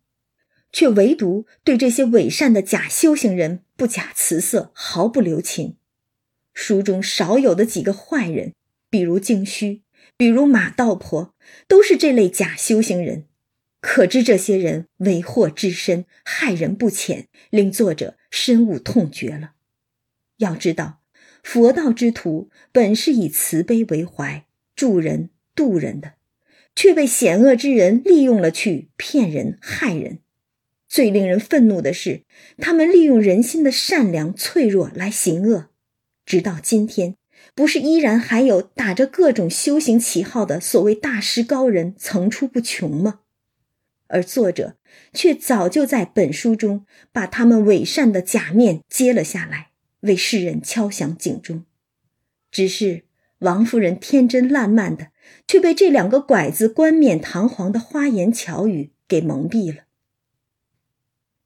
[0.72, 5.78] 却唯独对这些伪善的假修行人不假辞色，毫不留情。
[6.54, 8.54] 书中少有的几个坏人。
[8.92, 9.84] 比如净虚，
[10.18, 11.36] 比如马道婆，
[11.68, 13.26] 都是这类假修行人。
[13.82, 19.52] 可知这些人为祸至深，害人不浅，令作者深恶痛绝了。
[20.38, 21.02] 要知道，
[21.44, 26.14] 佛道之徒本是以慈悲为怀，助人度人的，
[26.76, 30.18] 却被险恶之人利用了去骗人害人。
[30.90, 32.24] 最令人愤怒的是，
[32.58, 35.70] 他们利用人心的善良脆弱来行恶，
[36.26, 37.16] 直到今天。
[37.56, 43.22] 不是依然还有打着各种修行旗号的所谓大师高人层出不穷吗？
[44.08, 44.76] 而作者
[45.14, 49.70] 却早就在本书中把他们伪善的假面揭了下来，
[50.02, 51.64] 为世人敲响警钟。
[52.52, 53.04] 只是
[53.40, 55.08] 王夫人天真烂漫的，
[55.48, 59.84] 却被这两个拐子冠冕堂皇的花言巧语给蒙蔽了。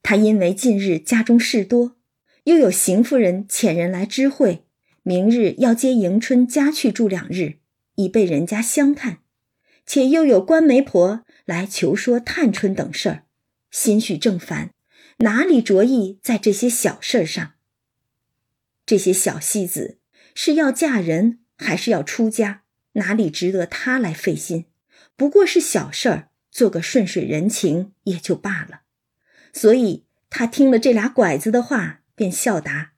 [0.03, 1.95] 他因为近日家中事多，
[2.43, 4.65] 又有邢夫人遣人来知会，
[5.01, 7.59] 明日要接迎春家去住两日，
[7.95, 9.19] 以备人家相探；
[9.85, 13.23] 且又有官媒婆来求说探春等事儿，
[13.71, 14.71] 心绪正烦，
[15.19, 17.53] 哪里着意在这些小事儿上？
[18.85, 19.99] 这些小戏子
[20.35, 22.63] 是要嫁人还是要出家？
[22.95, 24.65] 哪里值得他来费心？
[25.15, 28.82] 不过是小事儿，做个顺水人情也就罢了。
[29.53, 32.01] 所以他听了这俩拐子的话。
[32.15, 32.91] 便笑答：“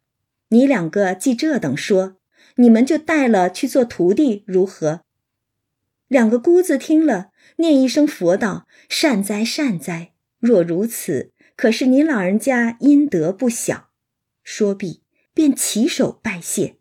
[0.52, 2.18] 你两个既这等说，
[2.58, 5.06] 你们就带了去做徒弟如何？”
[6.10, 7.30] 两个姑子听了，
[7.60, 10.12] 念一声佛道：“善哉善哉！
[10.38, 13.88] 若如此，可是您老人家阴德不小。”
[14.44, 15.02] 说毕，
[15.34, 16.76] 便起手拜谢。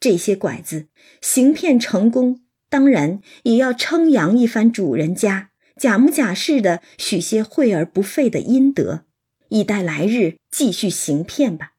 [0.00, 0.88] 这些拐子
[1.20, 5.51] 行骗成功，当然也要称扬一番主人家，
[5.82, 9.04] 假模假式的许些惠而不费的阴德。
[9.48, 11.72] 以待来日继续行骗吧。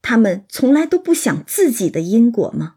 [0.00, 2.76] 他们从来都不想自己的因果吗？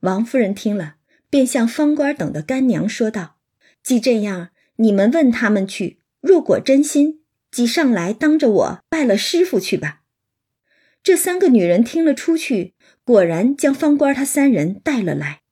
[0.00, 0.96] 王夫人听了，
[1.30, 3.36] 便向方官等的干娘说道
[3.84, 6.00] ：“既这样，你们问他们去。
[6.20, 7.22] 若果真心，
[7.52, 10.02] 即上来当着我拜了师傅去吧。”
[11.04, 12.74] 这三个女人听了出去，
[13.04, 15.42] 果然将方官他三人带了来。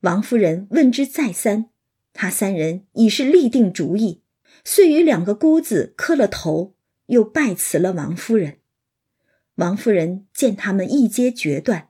[0.00, 1.70] 王夫人问之再三，
[2.12, 4.22] 他三人已是立定主意。
[4.64, 6.74] 遂与两个姑子磕了头，
[7.06, 8.58] 又拜辞了王夫人。
[9.54, 11.88] 王夫人见他们一皆决断，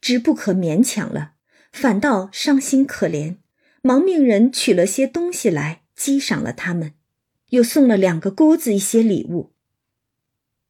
[0.00, 1.32] 知不可勉强了，
[1.72, 3.36] 反倒伤心可怜，
[3.82, 6.94] 忙命人取了些东西来激赏了他们，
[7.48, 9.50] 又送了两个姑子一些礼物。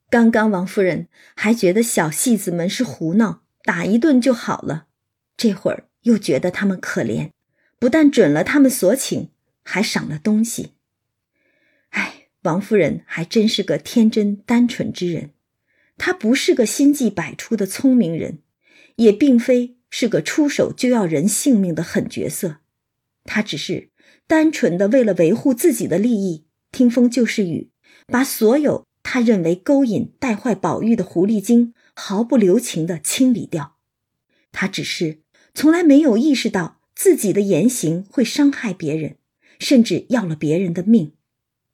[0.09, 4.87] 刚刚王夫人还觉得小戏子们是胡闹，打一顿就好了，
[5.37, 7.29] 这会儿又觉得他们可怜，
[7.81, 9.29] 不但准了他们所请，
[9.63, 10.73] 还赏了东西。
[11.89, 15.31] 哎王夫人还真是个天真单纯之人，
[15.97, 18.37] 她不是个心计百出的聪明人，
[18.97, 22.57] 也并非是个出手就要人性命的狠角色。
[23.23, 23.89] 她只是
[24.27, 27.71] 单纯的为了维护自己的利益，听风就是雨，
[28.05, 33.77] 把所有他认为勾引带坏宝玉的狐狸精毫不留情的清理掉。
[34.51, 35.21] 他只是
[35.55, 39.17] 从来没有意识到自己的言行会伤害别人，
[39.59, 41.13] 甚至要了别人的命。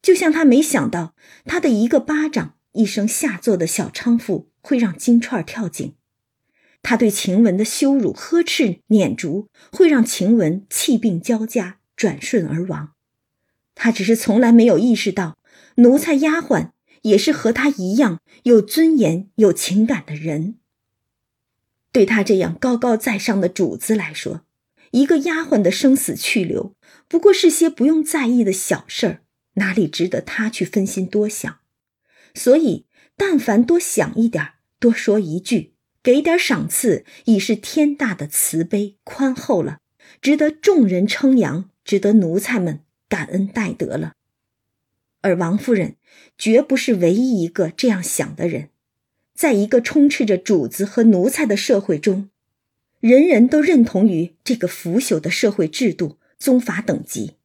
[0.02, 1.16] 就像他没想到，
[1.46, 5.96] 他的一个巴掌、一声下作的小娼妇会让金钏跳井；
[6.82, 12.94] 他对晴雯的羞辱、呵斥、撵逐，会让晴雯气病交加、转瞬而亡。
[13.76, 15.38] 他只是从来没有意识到，
[15.76, 20.56] 奴才、丫鬟也是和他一样有尊严、有情感的人。
[21.92, 24.42] 对他这样高高在上的主子来说，
[24.92, 26.74] 一个丫鬟的生死去留，
[27.08, 29.22] 不过是些不用在意的小事儿。
[29.56, 31.60] 哪里值得他去分心多想？
[32.36, 32.86] 所以，
[33.16, 35.74] 但凡多想一点，多说一句，
[36.04, 39.80] 给点赏赐，已是天大的慈悲宽厚了，
[40.22, 44.14] 值得众人称扬，值得奴才们感恩戴德了。
[45.22, 45.96] 而王夫人
[46.38, 48.70] 绝不是唯一一个这样想的人，
[49.34, 52.30] 在一个充斥着主子和奴才的社会中，
[53.00, 57.38] 人人都认同于这个腐朽的社会制度、宗法等级，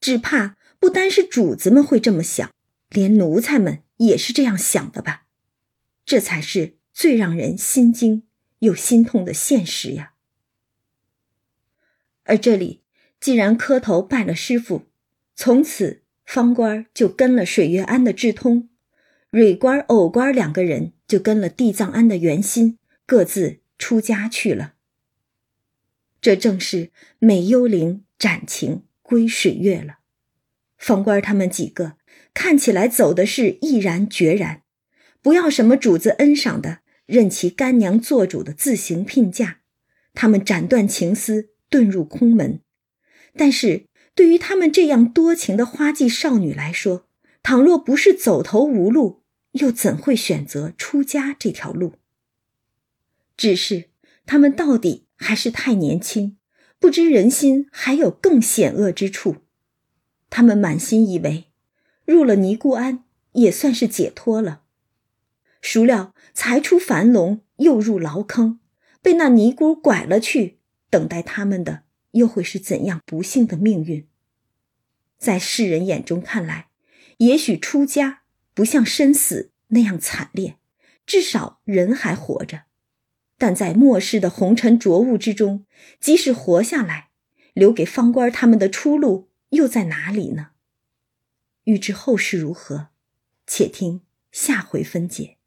[0.00, 0.56] 只怕。
[0.78, 2.50] 不单是主子们会这么想，
[2.88, 5.26] 连奴才们也是这样想的吧？
[6.06, 8.22] 这才是最让人心惊
[8.60, 10.14] 又心痛的现实呀！
[12.24, 12.80] 而这里
[13.20, 14.86] 既然磕头拜了师傅，
[15.34, 18.70] 从此方官就跟了水月庵的智通，
[19.30, 24.76] 蕊官、藕官两个人就跟了地藏庵的圆心，各自出家去了。
[26.20, 29.98] 这正是美幽灵斩情归水月了。
[30.76, 31.96] 方官他们几个
[32.32, 34.62] 看起来走的是毅然决然，
[35.20, 39.58] 不要什么主子恩赏的，任其干娘做主的自行聘嫁，
[40.14, 42.60] 他们斩断情丝，遁入空门。
[43.36, 47.06] 但是对于他们这样多情的花季少女来说，
[47.42, 51.94] 倘若不是走投无路，又怎会选择出家这条路？
[53.36, 53.90] 只是
[54.26, 56.38] 他们到底还是太年轻，
[56.78, 59.36] 不知人心还有更险恶之处。
[60.30, 61.44] 他们满心以为，
[62.06, 64.62] 入了尼姑庵也算是解脱了，
[65.60, 68.60] 孰料才出樊笼又入牢坑，
[69.02, 70.58] 被那尼姑拐了去，
[70.88, 74.08] 等待他们的又会是怎样不幸的命运？
[75.18, 76.70] 在世人眼中看来，
[77.18, 78.22] 也许出家
[78.54, 80.56] 不像身死那样惨烈，
[81.04, 82.60] 至少人还活着；
[83.40, 85.64] 但在末世的红尘浊物之中，
[85.98, 87.08] 即使活下来，
[87.54, 89.30] 留给方官他们的出路。
[89.48, 90.50] 又在哪里呢？
[91.64, 92.88] 欲知后事如何，
[93.46, 95.38] 且听下回分解。